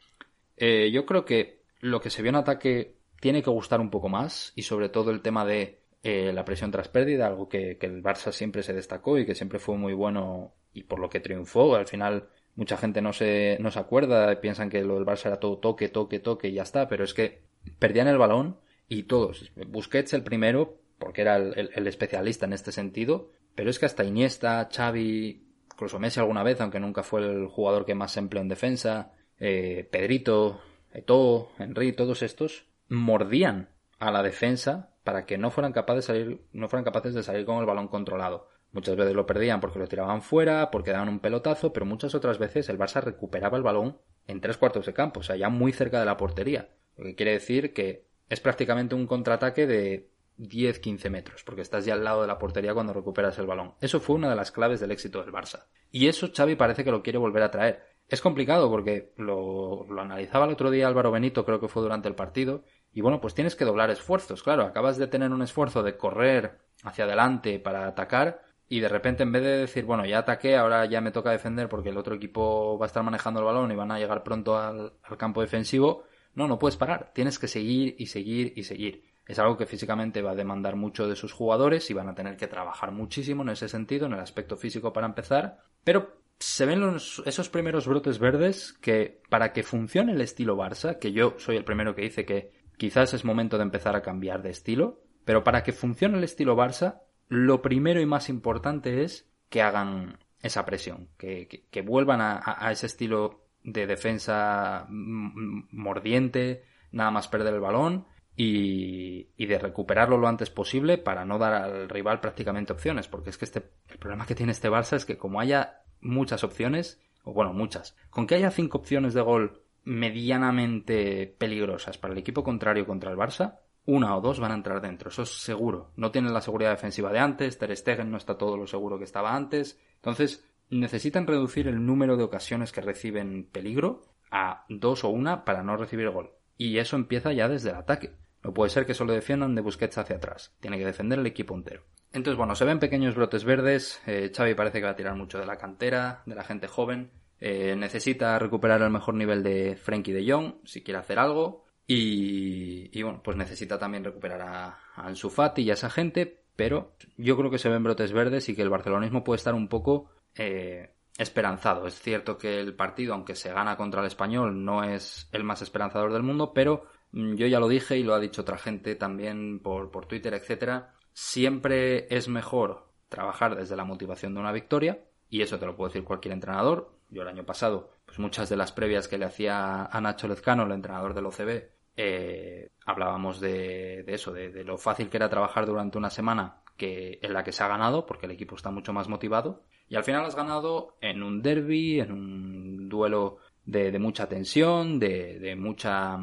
Eh, 0.58 0.92
yo 0.92 1.06
creo 1.06 1.26
que 1.26 1.59
lo 1.80 2.02
que 2.02 2.10
se 2.10 2.22
vio 2.22 2.30
en 2.30 2.36
ataque 2.36 2.96
tiene 3.20 3.44
que 3.44 3.50
gustar 3.50 3.82
un 3.82 3.90
poco 3.90 4.10
más 4.10 4.54
y 4.56 4.64
sobre 4.64 4.90
todo 4.90 5.12
el 5.12 5.22
tema 5.22 5.46
de 5.46 5.80
eh, 6.04 6.32
la 6.34 6.46
presión 6.46 6.72
tras 6.72 6.88
pérdida, 6.88 7.28
algo 7.28 7.50
que, 7.50 7.78
el 7.82 8.04
Barça 8.04 8.32
siempre 8.32 8.64
se 8.64 8.74
destacó 8.74 9.18
y 9.18 9.26
que 9.26 9.36
siempre 9.36 9.60
fue 9.60 9.78
muy 9.78 9.94
bueno 9.94 10.54
y 10.74 10.84
por 10.84 11.00
lo 11.00 11.10
que 11.10 11.20
triunfó. 11.20 11.76
Al 11.76 11.88
final 11.88 12.30
Mucha 12.60 12.76
gente 12.76 13.02
no 13.02 13.14
se, 13.14 13.56
no 13.62 13.72
se 13.72 13.80
acuerda, 13.80 14.42
piensan 14.42 14.70
que 14.70 14.84
lo 14.84 14.96
del 14.96 15.06
Barça 15.06 15.28
era 15.28 15.40
todo 15.40 15.60
toque, 15.60 15.88
toque, 15.88 16.20
toque 16.20 16.50
y 16.50 16.56
ya 16.56 16.64
está, 16.64 16.90
pero 16.90 17.06
es 17.06 17.14
que 17.14 17.44
perdían 17.80 18.10
el 18.10 18.18
balón 18.18 18.58
y 18.90 19.04
todos. 19.04 19.50
Busquets 19.68 20.12
el 20.12 20.24
primero, 20.24 20.78
porque 20.98 21.22
era 21.22 21.38
el, 21.38 21.70
el, 21.74 21.88
especialista 21.88 22.46
en 22.46 22.52
este 22.52 22.74
sentido, 22.74 23.30
pero 23.56 23.70
es 23.70 23.80
que 23.80 23.86
hasta 23.86 24.04
Iniesta, 24.04 24.68
Xavi, 24.70 25.42
incluso 25.72 26.00
Messi 26.00 26.20
alguna 26.20 26.44
vez, 26.44 26.60
aunque 26.60 26.82
nunca 26.82 27.02
fue 27.02 27.22
el 27.22 27.48
jugador 27.48 27.86
que 27.86 27.96
más 27.96 28.12
se 28.12 28.20
empleó 28.20 28.42
en 28.42 28.50
defensa, 28.50 29.14
eh, 29.40 29.88
Pedrito, 29.90 30.60
Eto'o, 30.94 31.52
Henry, 31.58 31.94
todos 31.94 32.22
estos, 32.22 32.66
mordían 32.88 33.70
a 34.00 34.12
la 34.12 34.24
defensa 34.24 34.96
para 35.04 35.26
que 35.26 35.38
no 35.38 35.52
fueran 35.52 35.74
capaces 35.74 36.08
de 36.08 36.14
salir, 36.14 36.42
no 36.54 36.68
fueran 36.68 36.86
capaces 36.86 37.14
de 37.14 37.24
salir 37.24 37.46
con 37.46 37.60
el 37.60 37.66
balón 37.66 37.88
controlado. 37.88 38.48
Muchas 38.72 38.96
veces 38.96 39.16
lo 39.16 39.26
perdían 39.26 39.60
porque 39.60 39.80
lo 39.80 39.88
tiraban 39.88 40.22
fuera, 40.22 40.70
porque 40.70 40.92
daban 40.92 41.10
un 41.10 41.20
pelotazo, 41.20 41.74
pero 41.74 41.86
muchas 41.86 42.14
otras 42.14 42.38
veces 42.38 42.70
el 42.70 42.78
Barça 42.78 43.02
recuperaba 43.02 43.58
el 43.58 43.64
balón 43.64 43.98
en 44.28 44.42
tres 44.42 44.58
cuartos 44.58 44.86
de 44.86 44.94
campo, 44.94 45.22
o 45.22 45.24
sea, 45.24 45.36
ya 45.36 45.50
muy 45.50 45.72
cerca 45.72 46.00
de 46.00 46.06
la 46.06 46.18
portería. 46.18 46.70
Lo 46.96 47.06
que 47.06 47.16
quiere 47.16 47.32
decir 47.32 47.74
que 47.74 48.06
es 48.30 48.40
prácticamente 48.40 48.94
un 48.94 49.08
contraataque 49.08 49.66
de 49.66 50.12
10-15 50.38 51.10
metros, 51.10 51.44
porque 51.44 51.62
estás 51.62 51.86
ya 51.86 51.94
al 51.94 52.04
lado 52.04 52.22
de 52.22 52.28
la 52.28 52.38
portería 52.38 52.74
cuando 52.74 52.94
recuperas 52.94 53.38
el 53.40 53.48
balón. 53.48 53.74
Eso 53.82 54.00
fue 54.00 54.16
una 54.16 54.30
de 54.30 54.36
las 54.36 54.52
claves 54.52 54.80
del 54.80 54.92
éxito 54.92 55.22
del 55.22 55.34
Barça. 55.34 55.66
Y 55.92 56.08
eso 56.08 56.30
Xavi 56.34 56.56
parece 56.56 56.84
que 56.84 56.92
lo 56.92 57.02
quiere 57.02 57.18
volver 57.18 57.44
a 57.44 57.52
traer. 57.52 57.84
Es 58.10 58.22
complicado 58.22 58.70
porque 58.72 59.14
lo, 59.18 59.86
lo 59.88 60.02
analizaba 60.02 60.46
el 60.46 60.52
otro 60.52 60.72
día 60.72 60.88
Álvaro 60.88 61.12
Benito, 61.12 61.46
creo 61.46 61.60
que 61.60 61.68
fue 61.68 61.84
durante 61.84 62.08
el 62.08 62.16
partido, 62.16 62.64
y 62.92 63.02
bueno, 63.02 63.22
pues 63.22 63.36
tienes 63.36 63.56
que 63.56 63.66
doblar 63.66 63.92
esfuerzos, 63.92 64.42
claro, 64.42 64.64
acabas 64.64 64.98
de 64.98 65.06
tener 65.06 65.32
un 65.32 65.44
esfuerzo 65.44 65.84
de 65.84 65.96
correr 65.96 66.58
hacia 66.84 67.06
adelante 67.06 67.60
para 67.60 67.88
atacar, 67.88 68.42
y 68.68 68.80
de 68.80 68.90
repente 68.90 69.22
en 69.22 69.32
vez 69.32 69.44
de 69.44 69.58
decir, 69.60 69.86
bueno, 69.86 70.06
ya 70.06 70.20
ataqué, 70.20 70.58
ahora 70.58 70.86
ya 70.86 71.02
me 71.02 71.12
toca 71.12 71.32
defender 71.32 71.70
porque 71.70 71.90
el 71.90 71.98
otro 71.98 72.16
equipo 72.16 72.80
va 72.80 72.86
a 72.86 72.88
estar 72.88 73.04
manejando 73.04 73.42
el 73.42 73.46
balón 73.46 73.72
y 73.72 73.76
van 73.76 73.92
a 73.92 74.00
llegar 74.00 74.24
pronto 74.24 74.58
al, 74.58 74.94
al, 75.04 75.18
campo 75.18 75.42
defensivo, 75.42 76.04
no, 76.34 76.48
no 76.48 76.58
puedes 76.58 76.78
parar, 76.78 77.12
tienes 77.14 77.38
que 77.38 77.48
seguir 77.48 77.96
y 78.00 78.08
seguir 78.08 78.54
y 78.56 78.64
seguir. 78.64 79.04
Es 79.28 79.38
algo 79.38 79.56
que 79.58 79.68
físicamente 79.68 80.24
va 80.24 80.32
a 80.32 80.36
demandar 80.36 80.76
mucho 80.76 81.08
de 81.08 81.16
sus 81.16 81.32
jugadores 81.32 81.88
y 81.92 81.94
van 81.94 82.10
a 82.10 82.16
tener 82.16 82.38
que 82.38 82.48
trabajar 82.48 82.92
muchísimo 82.92 83.44
en 83.44 83.50
ese 83.50 83.70
sentido, 83.70 84.08
en 84.08 84.14
el 84.14 84.20
aspecto 84.20 84.58
físico 84.58 84.92
para 84.92 85.06
empezar, 85.06 85.60
pero 85.84 86.20
se 86.40 86.66
ven 86.66 86.80
los, 86.80 87.22
esos 87.26 87.50
primeros 87.50 87.86
brotes 87.86 88.18
verdes 88.18 88.74
que 88.82 89.22
para 89.30 89.52
que 89.52 89.64
funcione 89.64 90.14
el 90.14 90.22
estilo 90.22 90.56
Barça, 90.56 90.98
que 90.98 91.12
yo 91.12 91.36
soy 91.38 91.58
el 91.58 91.66
primero 91.66 91.96
que 91.96 92.04
dice 92.04 92.26
que 92.26 92.52
quizás 92.78 93.14
es 93.14 93.26
momento 93.26 93.58
de 93.58 93.64
empezar 93.64 93.96
a 93.96 94.02
cambiar 94.02 94.42
de 94.42 94.50
estilo, 94.50 95.02
pero 95.26 95.44
para 95.44 95.64
que 95.64 95.74
funcione 95.74 96.18
el 96.18 96.24
estilo 96.24 96.56
Barça 96.56 97.02
lo 97.28 97.62
primero 97.62 98.02
y 98.02 98.06
más 98.06 98.30
importante 98.30 99.04
es 99.04 99.30
que 99.50 99.62
hagan 99.62 100.18
esa 100.42 100.66
presión, 100.66 101.10
que, 101.18 101.66
que, 101.70 101.82
vuelvan 101.82 102.22
a, 102.22 102.72
ese 102.72 102.86
estilo 102.86 103.46
de 103.64 103.86
defensa 103.86 104.88
mordiente, 104.90 106.64
nada 106.92 107.12
más 107.12 107.28
perder 107.28 107.54
el 107.54 107.60
balón 107.60 108.08
y, 108.38 109.28
y, 109.36 109.46
de 109.48 109.60
recuperarlo 109.60 110.18
lo 110.18 110.30
antes 110.30 110.50
posible 110.50 110.98
para 110.98 111.26
no 111.26 111.38
dar 111.38 111.54
al 111.54 111.90
rival 111.90 112.22
prácticamente 112.22 112.72
opciones, 112.72 113.10
porque 113.10 113.32
es 113.32 113.38
que 113.38 113.46
este, 113.46 113.70
el 113.90 113.98
problema 113.98 114.26
que 114.26 114.36
tiene 114.36 114.54
este 114.54 114.70
Barça 114.70 114.96
es 114.96 115.06
que 115.06 115.18
como 115.18 115.42
haya 115.42 115.84
muchas 116.02 116.44
opciones, 116.44 117.02
o 117.24 117.34
bueno, 117.34 117.54
muchas, 117.54 117.96
con 118.10 118.28
que 118.28 118.36
haya 118.36 118.52
cinco 118.52 118.78
opciones 118.78 119.14
de 119.14 119.22
gol 119.22 119.62
medianamente 119.84 121.36
peligrosas 121.38 121.98
para 121.98 122.14
el 122.14 122.20
equipo 122.20 122.44
contrario 122.44 122.86
contra 122.86 123.12
el 123.12 123.18
Barça, 123.18 123.60
una 123.86 124.16
o 124.16 124.22
dos 124.22 124.40
van 124.40 124.52
a 124.52 124.56
entrar 124.56 124.82
dentro, 124.82 125.10
eso 125.10 125.24
es 125.24 125.42
seguro. 125.42 125.92
No 125.96 126.12
tienen 126.12 126.34
la 126.34 126.42
seguridad 126.42 126.70
defensiva 126.70 127.12
de 127.12 127.20
antes, 127.20 127.58
Ter 127.58 127.76
Stegen 127.76 128.12
no 128.12 128.18
está 128.18 128.38
todo 128.38 128.56
lo 128.56 128.68
seguro 128.68 129.00
que 129.00 129.04
estaba 129.04 129.36
antes. 129.36 129.80
Entonces, 129.96 130.46
necesitan 130.70 131.26
reducir 131.26 131.68
el 131.68 131.84
número 131.84 132.16
de 132.16 132.24
ocasiones 132.24 132.72
que 132.72 132.82
reciben 132.82 133.50
peligro 133.52 134.02
a 134.30 134.66
dos 134.70 135.04
o 135.04 135.10
una 135.10 135.44
para 135.44 135.64
no 135.64 135.76
recibir 135.76 136.10
gol. 136.12 136.32
Y 136.58 136.78
eso 136.78 136.98
empieza 136.98 137.34
ya 137.34 137.48
desde 137.48 137.70
el 137.70 137.78
ataque. 137.78 138.14
No 138.44 138.54
puede 138.54 138.70
ser 138.70 138.86
que 138.86 138.94
solo 138.94 139.14
defiendan 139.14 139.56
de 139.56 139.62
Busquets 139.62 139.98
hacia 139.98 140.18
atrás. 140.18 140.56
Tiene 140.60 140.78
que 140.78 140.86
defender 140.86 141.20
el 141.20 141.26
equipo 141.26 141.56
entero. 141.56 141.84
Entonces, 142.12 142.38
bueno, 142.38 142.56
se 142.56 142.66
ven 142.66 142.80
pequeños 142.80 143.16
brotes 143.16 143.44
verdes. 143.44 144.02
Eh, 144.06 144.32
Xavi 144.36 144.56
parece 144.56 144.80
que 144.80 144.86
va 144.86 144.92
a 144.92 144.96
tirar 144.96 145.16
mucho 145.16 145.40
de 145.40 145.46
la 145.46 145.58
cantera, 145.58 146.24
de 146.26 146.36
la 146.36 146.44
gente 146.44 146.68
joven. 146.68 147.12
Eh, 147.40 147.76
necesita 147.76 148.38
recuperar 148.40 148.82
el 148.82 148.90
mejor 148.90 149.14
nivel 149.14 149.44
de 149.44 149.76
Frenkie 149.76 150.12
de 150.12 150.30
Jong 150.30 150.56
si 150.66 150.84
quiere 150.84 151.00
hacer 151.00 151.20
algo. 151.20 151.66
Y, 151.86 152.90
y, 152.98 153.04
bueno, 153.04 153.22
pues 153.24 153.36
necesita 153.38 153.80
también 153.80 154.04
recuperar 154.04 154.42
a, 154.42 154.80
a 154.96 155.08
Ansu 155.08 155.30
Fati 155.30 155.64
y 155.64 155.72
a 155.72 155.74
esa 155.74 155.90
gente, 155.90 156.44
pero 156.56 156.94
yo 157.18 157.36
creo 157.36 157.50
que 157.50 157.58
se 157.58 157.70
ven 157.70 157.84
brotes 157.84 158.12
verdes 158.12 158.48
y 158.50 158.56
que 158.56 158.62
el 158.62 158.70
barcelonismo 158.70 159.24
puede 159.24 159.38
estar 159.38 159.56
un 159.56 159.68
poco 159.68 160.12
eh, 160.36 160.94
esperanzado. 161.18 161.88
Es 161.88 162.00
cierto 162.00 162.38
que 162.38 162.60
el 162.60 162.76
partido, 162.76 163.14
aunque 163.14 163.36
se 163.36 163.52
gana 163.52 163.76
contra 163.76 164.02
el 164.02 164.08
español, 164.08 164.64
no 164.64 164.84
es 164.84 165.28
el 165.32 165.44
más 165.44 165.62
esperanzador 165.62 166.14
del 166.14 166.24
mundo, 166.24 166.54
pero 166.54 166.86
mm, 167.12 167.36
yo 167.36 167.48
ya 167.48 167.60
lo 167.60 167.68
dije 167.68 167.98
y 167.98 168.04
lo 168.04 168.14
ha 168.14 168.20
dicho 168.20 168.42
otra 168.42 168.58
gente 168.58 168.96
también 168.96 169.60
por, 169.60 169.92
por 169.92 170.06
Twitter, 170.06 170.34
etcétera. 170.34 170.94
Siempre 171.22 172.08
es 172.16 172.30
mejor 172.30 172.88
trabajar 173.10 173.58
desde 173.58 173.76
la 173.76 173.84
motivación 173.84 174.34
de 174.34 174.40
una 174.40 174.54
victoria, 174.54 175.04
y 175.30 175.42
eso 175.42 175.60
te 175.60 175.66
lo 175.66 175.76
puede 175.76 175.90
decir 175.90 176.06
cualquier 176.06 176.34
entrenador. 176.34 176.94
Yo 177.10 177.24
el 177.24 177.28
año 177.28 177.46
pasado, 177.46 177.92
pues 178.06 178.20
muchas 178.20 178.48
de 178.48 178.56
las 178.56 178.72
previas 178.72 179.10
que 179.10 179.18
le 179.18 179.26
hacía 179.26 179.84
a 179.84 180.00
Nacho 180.00 180.30
Lezcano, 180.30 180.64
el 180.64 180.72
entrenador 180.72 181.14
del 181.14 181.26
OCB, 181.26 181.72
eh, 181.98 182.70
hablábamos 182.86 183.42
de, 183.42 184.04
de 184.04 184.14
eso, 184.14 184.32
de, 184.32 184.64
lo 184.64 184.78
fácil 184.78 185.10
que 185.10 185.18
era 185.18 185.30
trabajar 185.30 185.66
durante 185.66 185.98
una 185.98 186.10
semana 186.10 186.64
que 186.78 187.20
en 187.22 187.34
la 187.34 187.44
que 187.44 187.52
se 187.52 187.64
ha 187.64 187.68
ganado, 187.68 188.06
porque 188.06 188.26
el 188.26 188.32
equipo 188.32 188.56
está 188.56 188.72
mucho 188.72 188.94
más 188.94 189.10
motivado, 189.10 189.66
y 189.90 189.98
al 189.98 190.06
final 190.06 190.24
has 190.24 190.38
ganado 190.38 190.96
en 191.02 191.22
un 191.22 191.42
derby, 191.42 192.00
en 192.00 192.14
un 192.14 192.88
duelo 192.88 193.40
de, 193.66 194.00
mucha 194.00 194.30
tensión, 194.30 195.00
de, 195.00 195.54
mucha 195.60 196.18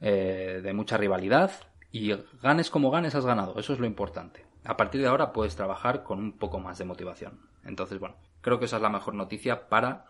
eh, 0.00 0.60
de 0.62 0.72
mucha 0.72 0.96
rivalidad, 0.96 1.52
y 1.96 2.14
ganes 2.42 2.70
como 2.70 2.90
ganes 2.90 3.14
has 3.14 3.24
ganado, 3.24 3.58
eso 3.58 3.72
es 3.72 3.78
lo 3.78 3.86
importante. 3.86 4.44
A 4.64 4.76
partir 4.76 5.00
de 5.00 5.06
ahora 5.06 5.32
puedes 5.32 5.56
trabajar 5.56 6.02
con 6.02 6.18
un 6.18 6.32
poco 6.32 6.60
más 6.60 6.76
de 6.78 6.84
motivación. 6.84 7.40
Entonces, 7.64 7.98
bueno, 7.98 8.16
creo 8.40 8.58
que 8.58 8.66
esa 8.66 8.76
es 8.76 8.82
la 8.82 8.90
mejor 8.90 9.14
noticia 9.14 9.68
para 9.68 10.04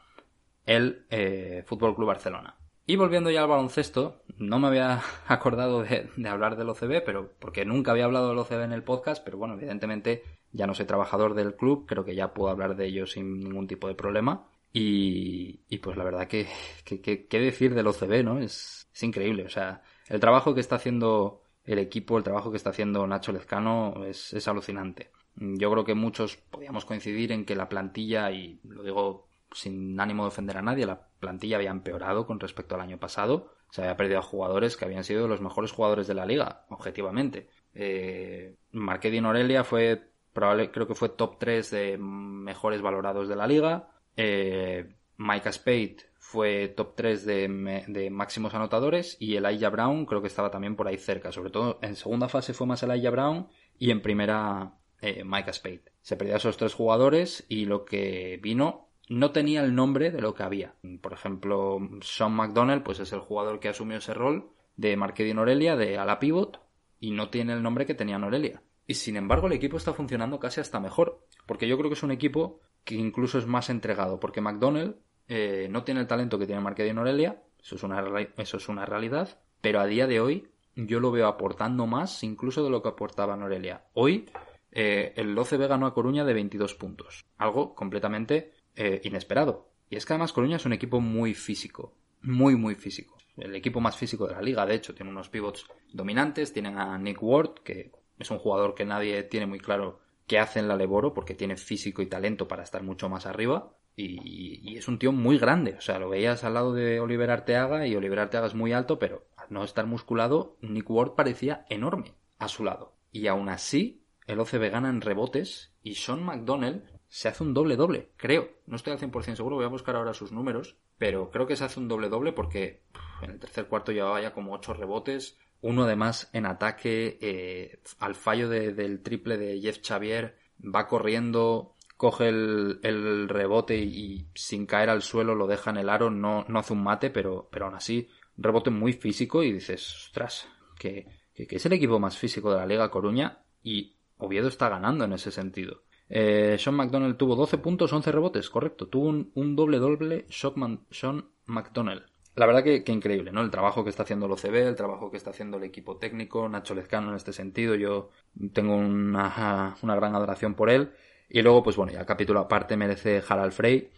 el 0.65 1.07
eh, 1.11 1.63
Fútbol 1.67 1.95
Club 1.95 2.09
Barcelona. 2.09 2.57
Y 2.87 2.97
volviendo 2.97 3.31
ya 3.31 3.43
al 3.43 3.49
baloncesto, 3.49 4.23
no 4.39 4.59
me 4.59 4.69
había 4.69 5.01
acordado 5.27 5.83
de, 5.83 6.11
hablar 6.29 6.57
del 6.57 6.71
OCB, 6.71 7.05
pero 7.05 7.33
porque 7.39 7.65
nunca 7.65 7.93
había 7.93 8.05
hablado 8.05 8.29
del 8.29 8.39
OCB 8.39 8.63
en 8.65 8.73
el 8.73 8.83
podcast, 8.83 9.25
pero 9.25 9.39
bueno, 9.39 9.55
evidentemente 9.55 10.25
ya 10.53 10.67
no 10.67 10.75
soy 10.75 10.87
trabajador 10.87 11.35
del 11.35 11.55
club, 11.55 11.87
creo 11.87 12.05
que 12.05 12.15
ya 12.15 12.35
puedo 12.35 12.51
hablar 12.51 12.77
de 12.77 12.87
ello 12.87 13.07
sin 13.07 13.39
ningún 13.41 13.67
tipo 13.67 13.87
de 13.89 13.95
problema. 13.95 14.49
Y, 14.73 15.79
pues 15.79 15.97
la 15.97 16.05
verdad 16.05 16.29
que, 16.29 16.49
qué 16.85 17.41
decir 17.41 17.75
del 17.75 17.87
OCB, 17.87 18.23
¿no? 18.23 18.39
Es, 18.41 18.89
es 18.93 19.03
increíble, 19.03 19.45
o 19.47 19.49
sea, 19.49 19.83
el 20.09 20.21
trabajo 20.21 20.55
que 20.55 20.61
está 20.61 20.77
haciendo 20.77 21.46
el 21.67 21.79
equipo, 21.79 22.17
el 22.17 22.25
trabajo 22.25 22.51
que 22.51 22.57
está 22.57 22.71
haciendo 22.71 23.07
Nacho 23.07 23.33
Lezcano 23.33 24.05
es, 24.05 24.33
es 24.33 24.49
alucinante. 24.49 25.11
Yo 25.35 25.71
creo 25.71 25.85
que 25.85 25.95
muchos 25.95 26.37
podíamos 26.37 26.85
coincidir 26.85 27.33
en 27.33 27.45
que 27.45 27.57
la 27.57 27.69
plantilla, 27.69 28.31
y 28.31 28.61
lo 28.65 28.83
digo 28.83 29.29
sin 29.53 29.99
ánimo 30.01 30.25
de 30.25 30.29
ofender 30.29 30.57
a 30.57 30.63
nadie, 30.63 30.87
la 30.87 31.09
plantilla 31.21 31.57
había 31.57 31.71
empeorado 31.71 32.27
con 32.27 32.41
respecto 32.41 32.75
al 32.75 32.81
año 32.81 32.99
pasado. 32.99 33.53
Se 33.71 33.83
había 33.83 33.97
perdido 33.97 34.21
a 34.21 34.23
jugadores 34.23 34.77
que 34.77 34.85
habían 34.85 35.05
sido 35.05 35.29
los 35.29 35.41
mejores 35.41 35.73
jugadores 35.73 36.07
de 36.07 36.15
la 36.15 36.25
liga, 36.25 36.65
objetivamente. 36.71 37.49
Eh, 37.75 38.57
Marquedi 38.73 39.21
Norelia 39.21 39.65
fue, 39.65 40.11
probable, 40.33 40.71
creo 40.71 40.87
que 40.87 40.95
fue 40.95 41.11
top 41.11 41.39
3 41.39 41.71
de 41.71 41.99
mejores 41.99 42.81
valorados 42.81 43.29
de 43.29 43.37
la 43.37 43.47
liga. 43.47 43.91
Eh, 44.17 44.95
Micah 45.19 45.53
Spade 45.53 45.97
fue 46.29 46.67
top 46.67 46.97
3 46.97 47.25
de, 47.25 48.09
máximos 48.11 48.53
anotadores 48.53 49.17
y 49.21 49.37
Elijah 49.37 49.71
Brown 49.71 50.07
creo 50.07 50.21
que 50.21 50.27
estaba 50.27 50.51
también 50.51 50.75
por 50.75 50.89
ahí 50.89 50.99
cerca. 50.99 51.31
Sobre 51.31 51.51
todo 51.51 51.79
en 51.83 51.95
segunda 51.95 52.29
fase 52.29 52.53
fue 52.53 52.67
más 52.67 52.83
Elijah 52.83 53.11
Brown 53.11 53.47
y 53.79 53.93
en 53.93 54.03
primera 54.03 54.75
eh, 55.01 55.23
Micah 55.25 55.53
Spade. 55.53 55.85
Se 56.03 56.17
perdió 56.17 56.35
a 56.35 56.39
esos 56.39 56.57
tres 56.57 56.75
jugadores 56.75 57.47
y 57.49 57.67
lo 57.67 57.85
que 57.85 58.41
vino 58.43 58.89
no 59.09 59.31
tenía 59.31 59.63
el 59.63 59.77
nombre 59.77 60.11
de 60.11 60.21
lo 60.21 60.35
que 60.35 60.43
había. 60.43 60.75
Por 61.01 61.13
ejemplo, 61.13 61.79
Sean 62.01 62.33
McDonnell 62.33 62.83
pues 62.83 62.99
es 62.99 63.13
el 63.13 63.21
jugador 63.21 63.61
que 63.61 63.69
asumió 63.69 63.99
ese 63.99 64.13
rol 64.13 64.51
de 64.75 64.97
Marquedi 64.97 65.33
Norelia 65.33 65.77
de 65.77 65.97
ala 65.97 66.19
pivot 66.19 66.61
y 66.99 67.13
no 67.13 67.31
tiene 67.31 67.53
el 67.53 67.63
nombre 67.63 67.87
que 67.87 67.95
tenía 67.95 68.19
Norelia. 68.19 68.65
Y 68.89 68.95
sin 68.95 69.17
embargo 69.17 69.47
el 69.47 69.53
equipo 69.53 69.77
está 69.77 69.93
funcionando 69.93 70.41
casi 70.41 70.61
hasta 70.61 70.81
mejor, 70.81 71.25
porque 71.47 71.69
yo 71.69 71.79
creo 71.79 71.89
que 71.89 71.95
es 71.95 72.03
un 72.03 72.11
equipo 72.11 72.59
que 72.85 72.97
incluso 72.97 73.39
es 73.39 73.47
más 73.47 73.71
entregado, 73.71 74.19
porque 74.19 74.41
McDonnell 74.41 74.97
eh, 75.29 75.69
no 75.71 75.85
tiene 75.85 76.01
el 76.01 76.07
talento 76.07 76.39
que 76.39 76.47
tiene 76.47 76.61
Marqués 76.61 76.93
de 76.93 76.99
Aurelia, 76.99 77.43
eso 77.61 77.77
es, 77.77 77.83
una, 77.83 78.05
eso 78.39 78.57
es 78.57 78.69
una 78.69 78.87
realidad, 78.87 79.41
pero 79.61 79.81
a 79.81 79.87
día 79.87 80.07
de 80.07 80.21
hoy 80.21 80.49
yo 80.77 81.01
lo 81.01 81.11
veo 81.11 81.27
aportando 81.27 81.87
más 81.87 82.23
incluso 82.23 82.63
de 82.63 82.71
lo 82.71 82.83
que 82.83 82.91
aportaba 82.91 83.37
Norelia. 83.37 83.87
Hoy 83.95 84.29
eh, 84.71 85.15
el 85.17 85.37
OCB 85.37 85.67
ganó 85.67 85.87
a 85.87 85.95
Coruña 85.95 86.25
de 86.25 86.35
22 86.35 86.75
puntos, 86.75 87.25
algo 87.39 87.75
completamente 87.75 88.53
eh, 88.77 89.01
inesperado. 89.05 89.71
Y 89.89 89.97
es 89.97 90.05
que 90.05 90.13
además 90.13 90.33
Coruña 90.33 90.57
es 90.57 90.67
un 90.67 90.73
equipo 90.73 91.01
muy 91.01 91.35
físico, 91.35 91.95
muy 92.23 92.57
muy 92.57 92.75
físico. 92.75 93.17
El 93.37 93.55
equipo 93.55 93.81
más 93.81 93.97
físico 93.97 94.27
de 94.27 94.35
la 94.35 94.43
liga, 94.43 94.65
de 94.65 94.75
hecho, 94.75 94.95
tiene 94.95 95.11
unos 95.11 95.29
pivots 95.29 95.67
dominantes, 95.93 96.53
tienen 96.53 96.79
a 96.79 96.97
Nick 96.99 97.23
Ward, 97.23 97.55
que 97.63 97.93
es 98.19 98.31
un 98.31 98.39
jugador 98.39 98.75
que 98.75 98.85
nadie 98.85 99.23
tiene 99.25 99.47
muy 99.47 99.59
claro 99.59 100.01
qué 100.27 100.39
hace 100.39 100.59
en 100.59 100.69
la 100.69 100.77
Leboro, 100.77 101.13
porque 101.13 101.35
tiene 101.35 101.57
físico 101.57 102.03
y 102.03 102.07
talento 102.07 102.49
para 102.49 102.63
estar 102.63 102.83
mucho 102.83 103.09
más 103.09 103.27
arriba. 103.27 103.73
Y, 103.97 104.77
es 104.77 104.89
un 104.89 104.99
tío 104.99 105.11
muy 105.11 105.39
grande. 105.39 105.75
O 105.79 105.81
sea, 105.81 105.99
lo 105.99 106.11
veías 106.11 106.45
al 106.45 106.55
lado 106.55 106.75
de 106.75 107.01
Oliver 107.01 107.31
Arteaga 107.31 107.87
y 107.87 107.97
Oliver 107.97 108.19
Arteaga 108.19 108.47
es 108.47 108.55
muy 108.55 108.73
alto, 108.73 108.99
pero 108.99 109.27
al 109.37 109.47
no 109.51 109.65
estar 109.65 109.87
musculado, 109.87 110.57
Nick 110.61 110.91
Ward 110.91 111.15
parecía 111.15 111.65
enorme 111.71 112.15
a 112.39 112.49
su 112.49 112.63
lado. 112.63 112.95
Y 113.11 113.27
aún 113.27 113.49
así, 113.49 114.05
el 114.27 114.41
OCB 114.41 114.71
gana 114.71 114.91
en 114.91 115.01
rebotes 115.01 115.73
y 115.83 115.95
Sean 115.95 116.23
McDonnell 116.23 116.85
se 117.09 117.29
hace 117.29 117.43
un 117.43 117.55
doble-doble, 117.55 118.11
creo. 118.17 118.51
No 118.67 118.77
estoy 118.77 118.93
al 118.93 118.99
100% 118.99 119.37
seguro, 119.37 119.57
voy 119.57 119.65
a 119.65 119.69
buscar 119.69 119.97
ahora 119.97 120.13
sus 120.13 120.33
números, 120.33 120.77
pero 120.99 121.31
creo 121.31 121.47
que 121.47 121.57
se 121.57 121.65
hace 121.65 121.81
un 121.81 121.89
doble-doble 121.89 122.33
porque 122.33 122.83
en 123.23 123.31
el 123.31 123.39
tercer 123.39 123.67
cuarto 123.67 123.93
llevaba 123.93 124.21
ya 124.21 124.35
como 124.35 124.53
8 124.53 124.75
rebotes. 124.75 125.39
Uno 125.63 125.85
además 125.85 126.29
en 126.33 126.45
ataque 126.45 127.19
eh, 127.23 127.81
al 127.99 128.15
fallo 128.15 128.49
del 128.49 129.03
triple 129.03 129.39
de 129.39 129.61
Jeff 129.61 129.79
Xavier 129.83 130.37
va 130.63 130.87
corriendo 130.87 131.76
coge 131.97 132.29
el, 132.29 133.29
rebote 133.29 133.77
y, 133.79 134.27
sin 134.35 134.67
caer 134.67 134.91
al 134.91 135.03
suelo 135.03 135.35
lo 135.35 135.47
deja 135.47 135.71
en 135.71 135.79
el 135.79 135.89
aro, 135.89 136.11
no, 136.11 136.45
no 136.49 136.59
hace 136.59 136.73
un 136.73 136.83
mate, 136.83 137.11
pero, 137.11 137.49
pero 137.51 137.67
aún 137.67 137.75
así, 137.75 138.09
rebote 138.37 138.71
muy 138.71 138.93
físico 138.93 139.43
y 139.43 139.53
dices, 139.53 140.07
ostras, 140.09 140.49
que, 140.79 141.07
que, 141.35 141.47
es 141.49 141.67
el 141.67 141.73
equipo 141.73 141.99
más 141.99 142.17
físico 142.19 142.51
de 142.53 142.59
la 142.59 142.67
Liga 142.67 142.91
Coruña 142.91 143.39
y 143.63 143.97
Oviedo 144.19 144.49
está 144.49 144.69
ganando 144.69 145.05
en 145.05 145.13
ese 145.13 145.31
sentido. 145.31 145.83
Eh, 146.09 146.57
Sean 146.59 146.77
McDonnell 146.77 147.17
tuvo 147.17 147.35
12 147.35 147.59
puntos, 147.59 147.93
11 147.93 148.13
rebotes, 148.13 148.49
correcto. 148.51 148.87
Tuvo 148.87 149.09
un, 149.09 149.57
doble 149.57 149.79
doble 149.79 150.27
Sean 150.29 151.25
McDonnell. 151.47 152.05
La 152.37 152.47
verdad 152.47 152.63
que, 152.63 152.85
increíble, 152.93 153.33
¿no? 153.33 153.41
El 153.41 153.51
trabajo 153.51 153.83
que 153.83 153.91
está 153.91 154.03
haciendo 154.03 154.27
el 154.27 154.33
OCB, 154.33 154.55
el 154.69 154.77
trabajo 154.77 155.11
que 155.11 155.17
está 155.17 155.31
haciendo 155.31 155.57
el 155.57 155.65
equipo 155.65 155.97
técnico, 155.97 156.49
Nacho 156.49 156.75
Lezcano 156.75 157.09
en 157.09 157.17
este 157.17 157.33
sentido, 157.33 157.75
yo 157.75 158.11
tengo 158.53 158.77
una, 158.77 159.75
una 159.83 159.97
gran 159.97 160.15
adoración 160.15 160.55
por 160.55 160.69
él. 160.69 160.93
Y 161.29 161.43
luego, 161.43 161.63
pues 161.63 161.77
bueno, 161.77 161.93
ya 161.93 162.05
capítulo 162.05 162.41
aparte 162.41 162.77
merece 162.77 163.23
Harald 163.29 163.53
Frey, 163.53 163.91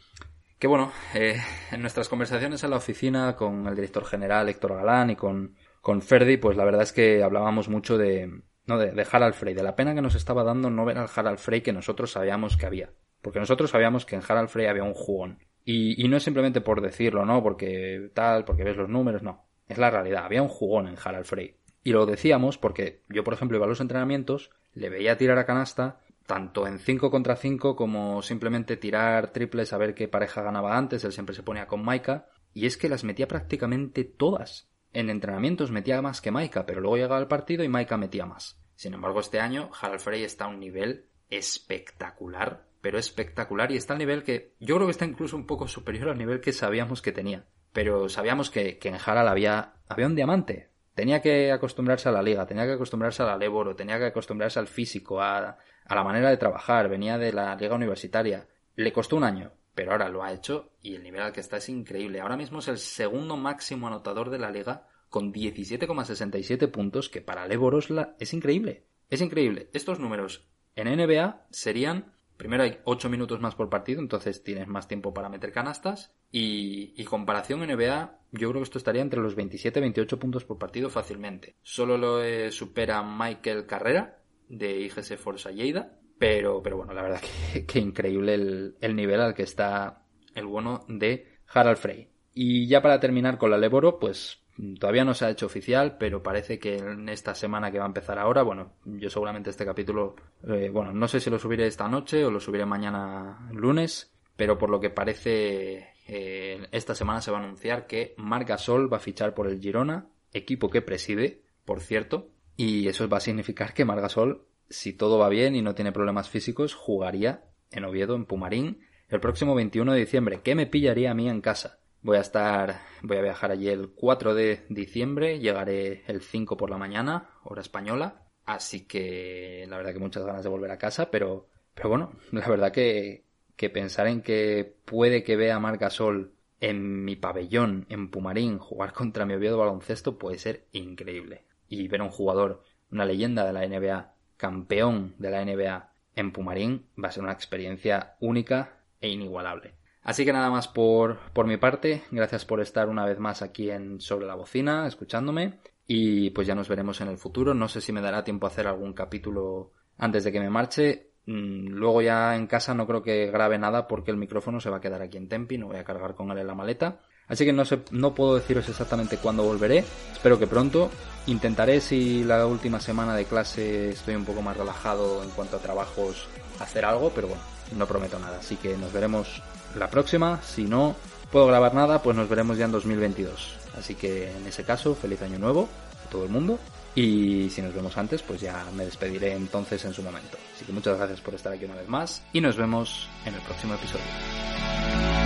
que 0.59 0.67
bueno, 0.67 0.93
eh, 1.15 1.37
en 1.71 1.81
nuestras 1.81 2.09
conversaciones 2.09 2.65
en 2.65 2.71
la 2.71 2.77
oficina 2.77 3.37
con 3.37 3.67
el 3.67 3.75
director 3.75 4.05
general 4.05 4.49
Héctor 4.49 4.75
Galán 4.75 5.11
y 5.11 5.17
con, 5.17 5.55
con 5.81 6.03
Ferdi, 6.03 6.37
pues 6.37 6.57
la 6.57 6.65
verdad 6.65 6.83
es 6.83 6.93
que 6.93 7.23
hablábamos 7.23 7.69
mucho 7.69 7.97
de, 7.97 8.43
no, 8.67 8.79
de, 8.79 8.91
de, 8.91 9.07
Harald 9.11 9.35
Frey, 9.35 9.55
de 9.55 9.63
la 9.63 9.77
pena 9.77 9.95
que 9.95 10.03
nos 10.03 10.15
estaba 10.15 10.43
dando 10.43 10.69
no 10.69 10.85
ver 10.85 10.99
al 10.99 11.09
Harald 11.15 11.39
Frey 11.39 11.61
que 11.61 11.73
nosotros 11.73 12.11
sabíamos 12.11 12.57
que 12.57 12.67
había. 12.67 12.91
Porque 13.23 13.41
nosotros 13.41 13.71
sabíamos 13.71 14.05
que 14.05 14.17
en 14.17 14.23
Harald 14.27 14.49
Frey 14.49 14.67
había 14.67 14.85
un 14.85 14.95
jugón. 14.95 15.39
Y, 15.65 16.03
y 16.03 16.09
no 16.09 16.17
es 16.17 16.23
simplemente 16.23 16.61
por 16.61 16.81
decirlo, 16.81 17.25
¿no? 17.25 17.43
Porque 17.43 18.11
tal, 18.15 18.45
porque 18.45 18.65
ves 18.65 18.77
los 18.77 18.89
números, 18.89 19.23
no. 19.23 19.47
Es 19.69 19.79
la 19.79 19.91
realidad, 19.91 20.25
había 20.25 20.43
un 20.43 20.49
jugón 20.49 20.89
en 20.89 20.97
Harald 21.03 21.27
Frey. 21.27 21.57
Y 21.85 21.93
lo 21.93 22.07
decíamos 22.07 22.59
porque 22.59 23.03
yo, 23.09 23.23
por 23.23 23.35
ejemplo, 23.35 23.57
iba 23.57 23.67
a 23.67 23.69
los 23.69 23.81
entrenamientos, 23.81 24.51
le 24.73 24.89
veía 24.89 25.19
tirar 25.19 25.39
a 25.39 25.47
canasta 25.47 26.01
tanto 26.29 26.67
en 26.67 26.79
5 26.79 27.11
contra 27.11 27.37
5 27.37 27.75
como 27.75 28.21
simplemente 28.21 28.77
tirar 28.77 29.33
triples 29.33 29.73
a 29.73 29.79
ver 29.79 29.95
qué 29.95 30.09
pareja 30.09 30.43
ganaba 30.43 30.77
antes, 30.77 31.03
él 31.05 31.13
siempre 31.13 31.35
se 31.35 31.43
ponía 31.43 31.67
con 31.67 31.83
Maika, 31.83 32.29
y 32.53 32.67
es 32.67 32.77
que 32.77 32.91
las 32.91 33.03
metía 33.03 33.27
prácticamente 33.27 34.05
todas. 34.05 34.69
En 34.93 35.09
entrenamientos 35.09 35.71
metía 35.71 36.03
más 36.03 36.21
que 36.21 36.31
Maika, 36.31 36.67
pero 36.67 36.83
luego 36.83 36.99
llegaba 36.99 37.19
el 37.19 37.29
partido 37.29 37.65
y 37.65 37.69
Maika 37.69 37.97
metía 37.97 38.27
más. 38.27 38.61
Sin 38.75 38.93
embargo, 38.93 39.21
este 39.21 39.41
año 39.41 39.71
Harald 39.81 40.03
Frey 40.03 40.23
está 40.23 40.45
a 40.45 40.49
un 40.49 40.61
nivel 40.61 41.07
espectacular, 41.31 42.67
pero 42.83 42.99
espectacular, 42.99 43.73
y 43.73 43.79
está 43.79 43.95
al 43.95 43.99
nivel 43.99 44.23
que 44.23 44.53
yo 44.61 44.77
creo 44.77 44.87
que 44.87 44.93
está 44.93 45.07
incluso 45.07 45.35
un 45.35 45.47
poco 45.47 45.67
superior 45.67 46.11
al 46.11 46.19
nivel 46.19 46.43
que 46.43 46.53
sabíamos 46.53 47.01
que 47.01 47.13
tenía. 47.13 47.47
Pero 47.73 48.11
sabíamos 48.11 48.51
que, 48.51 48.79
en 48.83 48.97
Harald 49.03 49.31
había, 49.31 49.77
había 49.89 50.07
un 50.07 50.15
diamante, 50.15 50.69
tenía 50.99 51.23
que 51.23 51.53
acostumbrarse 51.53 52.09
a 52.09 52.13
la 52.13 52.21
liga, 52.21 52.45
tenía 52.45 52.67
que 52.67 52.73
acostumbrarse 52.73 53.23
a 53.23 53.27
la 53.27 53.37
Leboro, 53.37 53.77
tenía 53.77 54.01
que 54.01 54.07
acostumbrarse 54.07 54.59
al 54.59 54.67
físico, 54.67 55.21
a, 55.21 55.57
a 55.85 55.95
la 55.95 56.03
manera 56.03 56.29
de 56.29 56.37
trabajar, 56.37 56.89
venía 56.89 57.17
de 57.19 57.33
la 57.33 57.55
liga 57.55 57.77
universitaria. 57.77 58.49
Le 58.75 58.93
costó 58.93 59.15
un 59.15 59.23
año, 59.23 59.53
pero 59.77 59.93
ahora 59.93 60.09
lo 60.09 60.25
ha 60.25 60.33
hecho 60.33 60.73
y 60.83 60.97
el 60.97 61.05
nivel 61.05 61.23
al 61.23 61.33
que 61.33 61.39
está 61.39 61.59
es 61.59 61.69
increíble. 61.69 62.21
Ahora 62.21 62.37
mismo 62.37 62.59
es 62.59 62.67
el 62.67 62.79
segundo 62.79 63.37
máximo 63.37 63.87
anotador 63.87 64.29
de 64.29 64.41
la 64.41 64.51
liga 64.51 64.89
con 65.09 65.33
17,67 65.33 66.69
puntos, 66.69 67.09
que 67.09 67.21
para 67.21 67.47
Leborosla 67.47 68.17
es 68.19 68.35
increíble. 68.35 68.83
Es 69.09 69.21
increíble. 69.21 69.71
Estos 69.75 70.01
números 70.01 70.49
en 70.75 70.89
NBA 70.89 71.47
serían, 71.53 72.13
primero 72.39 72.63
hay 72.63 72.79
8 72.85 73.11
minutos 73.11 73.41
más 73.41 73.55
por 73.55 73.69
partido, 73.69 74.01
entonces 74.01 74.43
tienes 74.43 74.67
más 74.67 74.89
tiempo 74.89 75.13
para 75.13 75.29
meter 75.29 75.53
canastas. 75.53 76.15
Y, 76.33 76.95
y 76.97 77.05
comparación 77.05 77.61
NBA, 77.61 78.21
yo 78.33 78.49
creo 78.49 78.61
que 78.61 78.65
esto 78.65 78.79
estaría 78.79 79.03
entre 79.03 79.21
los 79.21 79.35
27 79.35 79.79
y 79.79 79.83
28 79.83 80.19
puntos 80.19 80.45
por 80.47 80.59
partido 80.59 80.89
fácilmente. 80.89 81.57
Solo 81.63 81.99
lo 81.99 82.23
eh, 82.23 82.51
supera 82.51 83.03
Michael 83.03 83.67
Carrera, 83.67 84.23
de 84.49 84.81
IGS 84.81 85.17
Forza 85.17 85.51
Lleida. 85.51 85.99
Pero, 86.19 86.63
pero 86.63 86.79
bueno, 86.79 86.93
la 86.93 87.03
verdad 87.03 87.21
que, 87.67 87.79
increíble 87.79 88.35
el, 88.81 88.97
nivel 88.97 89.21
al 89.21 89.35
que 89.35 89.45
está 89.45 90.05
el 90.35 90.47
bueno 90.47 90.85
de 90.89 91.39
Harald 91.53 91.79
Frey. 91.79 92.09
Y 92.35 92.67
ya 92.67 92.83
para 92.83 93.01
terminar 93.01 93.39
con 93.39 93.51
la 93.51 93.59
Leboro, 93.59 93.99
pues 93.99 94.41
todavía 94.79 95.05
no 95.05 95.15
se 95.15 95.25
ha 95.25 95.31
hecho 95.31 95.47
oficial, 95.47 95.97
pero 95.99 96.23
parece 96.23 96.59
que 96.59 96.77
en 96.77 97.09
esta 97.09 97.35
semana 97.35 97.71
que 97.71 97.79
va 97.79 97.85
a 97.85 97.89
empezar 97.89 98.19
ahora, 98.19 98.43
bueno, 98.43 98.73
yo 98.85 99.11
seguramente 99.11 99.51
este 99.51 99.65
capítulo, 99.65 100.17
eh, 100.47 100.71
bueno, 100.73 100.93
no 100.93 101.09
sé 101.09 101.21
si 101.21 101.31
lo 101.31 101.39
subiré 101.39 101.67
esta 101.67 101.89
noche 101.89 102.25
o 102.25 102.31
lo 102.31 102.41
subiré 102.41 102.67
mañana 102.67 103.49
lunes, 103.53 104.13
pero 104.37 104.59
por 104.59 104.71
lo 104.71 104.81
que 104.81 104.91
parece 104.91 105.89
eh, 106.07 106.67
esta 106.73 106.95
semana 106.95 107.21
se 107.21 107.31
va 107.31 107.39
a 107.39 107.43
anunciar 107.43 107.87
que 107.87 108.15
Marc 108.17 108.49
Gasol 108.49 108.93
va 108.93 108.99
a 108.99 109.01
fichar 109.01 109.35
por 109.35 109.47
el 109.47 109.61
Girona, 109.61 110.09
equipo 110.33 110.71
que 110.71 110.83
preside, 110.83 111.43
por 111.65 111.81
cierto, 111.81 112.31
y 112.57 112.89
eso 112.89 113.09
va 113.09 113.19
a 113.19 113.21
significar 113.21 113.73
que 113.73 113.85
Margasol, 113.85 114.45
si 114.69 114.93
todo 114.93 115.19
va 115.19 115.29
bien 115.29 115.55
y 115.55 115.63
no 115.63 115.77
tiene 115.77 115.93
problemas 115.93 116.29
físicos, 116.29 116.75
jugaría 116.75 117.45
en 117.71 117.85
Oviedo, 117.85 118.17
en 118.17 118.27
Pumarín, 118.27 118.81
el 119.09 119.21
próximo 119.21 119.55
21 119.55 119.93
de 119.93 120.01
diciembre. 120.01 120.41
¿Qué 120.43 120.55
me 120.55 120.67
pillaría 120.67 121.13
a 121.13 121.15
mí 121.15 121.29
en 121.29 121.41
casa? 121.41 121.79
Voy 122.01 122.17
a 122.17 122.21
estar, 122.21 122.81
voy 123.03 123.17
a 123.17 123.23
viajar 123.23 123.51
allí 123.51 123.69
el 123.69 123.91
4 123.91 124.35
de 124.35 124.65
diciembre, 124.69 125.41
llegaré 125.41 126.05
el 126.07 126.23
5 126.23 126.57
por 126.57 126.71
la 126.71 126.79
mañana, 126.79 127.31
hora 127.45 127.61
española. 127.61 128.23
Así 128.45 128.87
que 128.87 129.67
la 129.69 129.77
verdad 129.77 129.93
que 129.93 129.99
muchas 129.99 130.25
ganas 130.25 130.43
de 130.43 130.49
volver 130.49 130.71
a 130.71 130.79
casa, 130.79 131.11
pero, 131.11 131.49
pero 131.75 131.89
bueno, 131.89 132.13
la 132.33 132.49
verdad 132.49 132.73
que, 132.73 133.25
que 133.57 133.69
pensar 133.69 134.07
en 134.07 134.23
que 134.23 134.77
puede 134.85 135.25
que 135.25 135.37
vea 135.37 135.57
a 135.57 135.61
Margasol 135.61 136.33
en 136.61 137.05
mi 137.05 137.17
pabellón, 137.17 137.87
en 137.89 138.11
Pumarín, 138.11 138.59
jugar 138.59 138.93
contra 138.93 139.27
mi 139.27 139.35
Oviedo 139.35 139.59
baloncesto 139.59 140.19
puede 140.19 140.39
ser 140.39 140.67
increíble 140.73 141.45
y 141.69 141.87
ver 141.89 142.01
a 142.01 142.05
un 142.05 142.11
jugador, 142.11 142.63
una 142.91 143.05
leyenda 143.05 143.45
de 143.45 143.53
la 143.53 143.67
NBA, 143.67 144.15
campeón 144.37 145.15
de 145.19 145.31
la 145.31 145.45
NBA 145.45 145.93
en 146.15 146.33
Pumarín, 146.33 146.87
va 147.03 147.09
a 147.09 147.13
ser 147.13 147.25
una 147.25 147.33
experiencia 147.33 148.17
única 148.21 148.79
e 149.01 149.09
inigualable. 149.09 149.78
Así 150.09 150.25
que 150.25 150.33
nada 150.33 150.49
más 150.49 150.69
por, 150.69 151.19
por 151.35 151.47
mi 151.47 151.59
parte, 151.59 152.03
gracias 152.11 152.47
por 152.47 152.63
estar 152.63 152.89
una 152.89 153.05
vez 153.05 153.19
más 153.19 153.43
aquí 153.43 153.71
en 153.71 154.01
Sobre 154.01 154.27
la 154.27 154.37
Bocina, 154.37 154.87
escuchándome, 154.87 155.59
y 155.87 156.31
pues 156.31 156.47
ya 156.47 156.55
nos 156.55 156.67
veremos 156.67 157.03
en 157.03 157.09
el 157.09 157.19
futuro. 157.19 157.53
No 157.53 157.69
sé 157.69 157.83
si 157.83 157.93
me 157.93 158.01
dará 158.01 158.25
tiempo 158.25 158.47
a 158.47 158.49
hacer 158.49 158.67
algún 158.67 158.95
capítulo 158.95 159.75
antes 159.99 160.25
de 160.25 160.33
que 160.33 160.41
me 160.41 160.49
marche. 160.49 161.11
Mm, 161.27 161.73
luego 161.75 162.01
ya 162.01 162.35
en 162.37 162.47
casa 162.47 162.73
no 162.73 162.87
creo 162.87 163.03
que 163.03 163.31
grabe 163.31 163.59
nada 163.59 163.87
porque 163.87 164.11
el 164.11 164.17
micrófono 164.17 164.61
se 164.61 164.71
va 164.71 164.79
a 164.79 164.81
quedar 164.81 165.03
aquí 165.03 165.19
en 165.19 165.29
Tempi, 165.29 165.59
no 165.59 165.67
voy 165.67 165.77
a 165.77 165.85
cargar 165.85 166.15
con 166.15 166.31
él 166.31 166.39
en 166.39 166.47
la 166.47 166.55
maleta. 166.55 167.01
Así 167.27 167.45
que 167.45 167.53
no, 167.53 167.67
sé, 167.67 167.81
no 167.91 168.15
puedo 168.15 168.37
deciros 168.37 168.67
exactamente 168.67 169.19
cuándo 169.19 169.43
volveré. 169.43 169.85
Espero 170.11 170.39
que 170.39 170.47
pronto. 170.47 170.89
Intentaré 171.27 171.83
si 171.83 172.25
la 172.25 172.47
última 172.47 172.81
semana 172.81 173.15
de 173.15 173.27
clase 173.27 173.91
estoy 173.91 174.15
un 174.15 174.25
poco 174.25 174.41
más 174.41 174.57
relajado 174.57 175.23
en 175.23 175.29
cuanto 175.33 175.59
a 175.59 175.61
trabajos 175.61 176.27
hacer 176.61 176.87
algo, 176.87 177.13
pero 177.15 177.29
bueno, 177.29 177.43
no 177.77 177.87
prometo 177.87 178.19
nada. 178.19 178.39
Así 178.39 178.57
que 178.57 178.75
nos 178.79 178.91
veremos 178.91 179.43
la 179.77 179.91
próxima. 179.91 180.41
Si 180.43 180.65
no 180.65 180.97
puedo 181.31 181.47
grabar 181.47 181.75
nada, 181.75 182.03
pues 182.03 182.17
nos 182.17 182.29
veremos 182.29 182.59
ya 182.59 182.65
en 182.67 182.73
2022. 182.73 183.55
Así 183.79 183.95
que 183.95 184.31
en 184.31 184.47
ese 184.47 184.65
caso, 184.65 184.95
feliz 184.95 185.23
año 185.23 185.39
nuevo 185.39 185.69
a 186.05 186.11
todo 186.11 186.25
el 186.25 186.31
mundo. 186.31 186.59
Y 186.95 187.49
si 187.51 187.63
nos 187.63 187.75
vemos 187.75 187.97
antes, 187.97 188.23
pues 188.23 188.41
ya 188.41 188.65
me 188.75 188.85
despediré 188.85 189.33
entonces 189.33 189.85
en 189.85 189.95
su 189.95 190.03
momento. 190.03 190.37
Así 190.55 190.65
que 190.65 190.73
muchas 190.73 190.97
gracias 190.97 191.21
por 191.21 191.35
estar 191.35 191.53
aquí 191.53 191.65
una 191.65 191.77
vez 191.77 191.89
más 191.89 192.23
y 192.33 192.41
nos 192.41 192.57
vemos 192.57 193.09
en 193.25 193.35
el 193.35 193.41
próximo 193.43 193.75
episodio. 193.75 195.18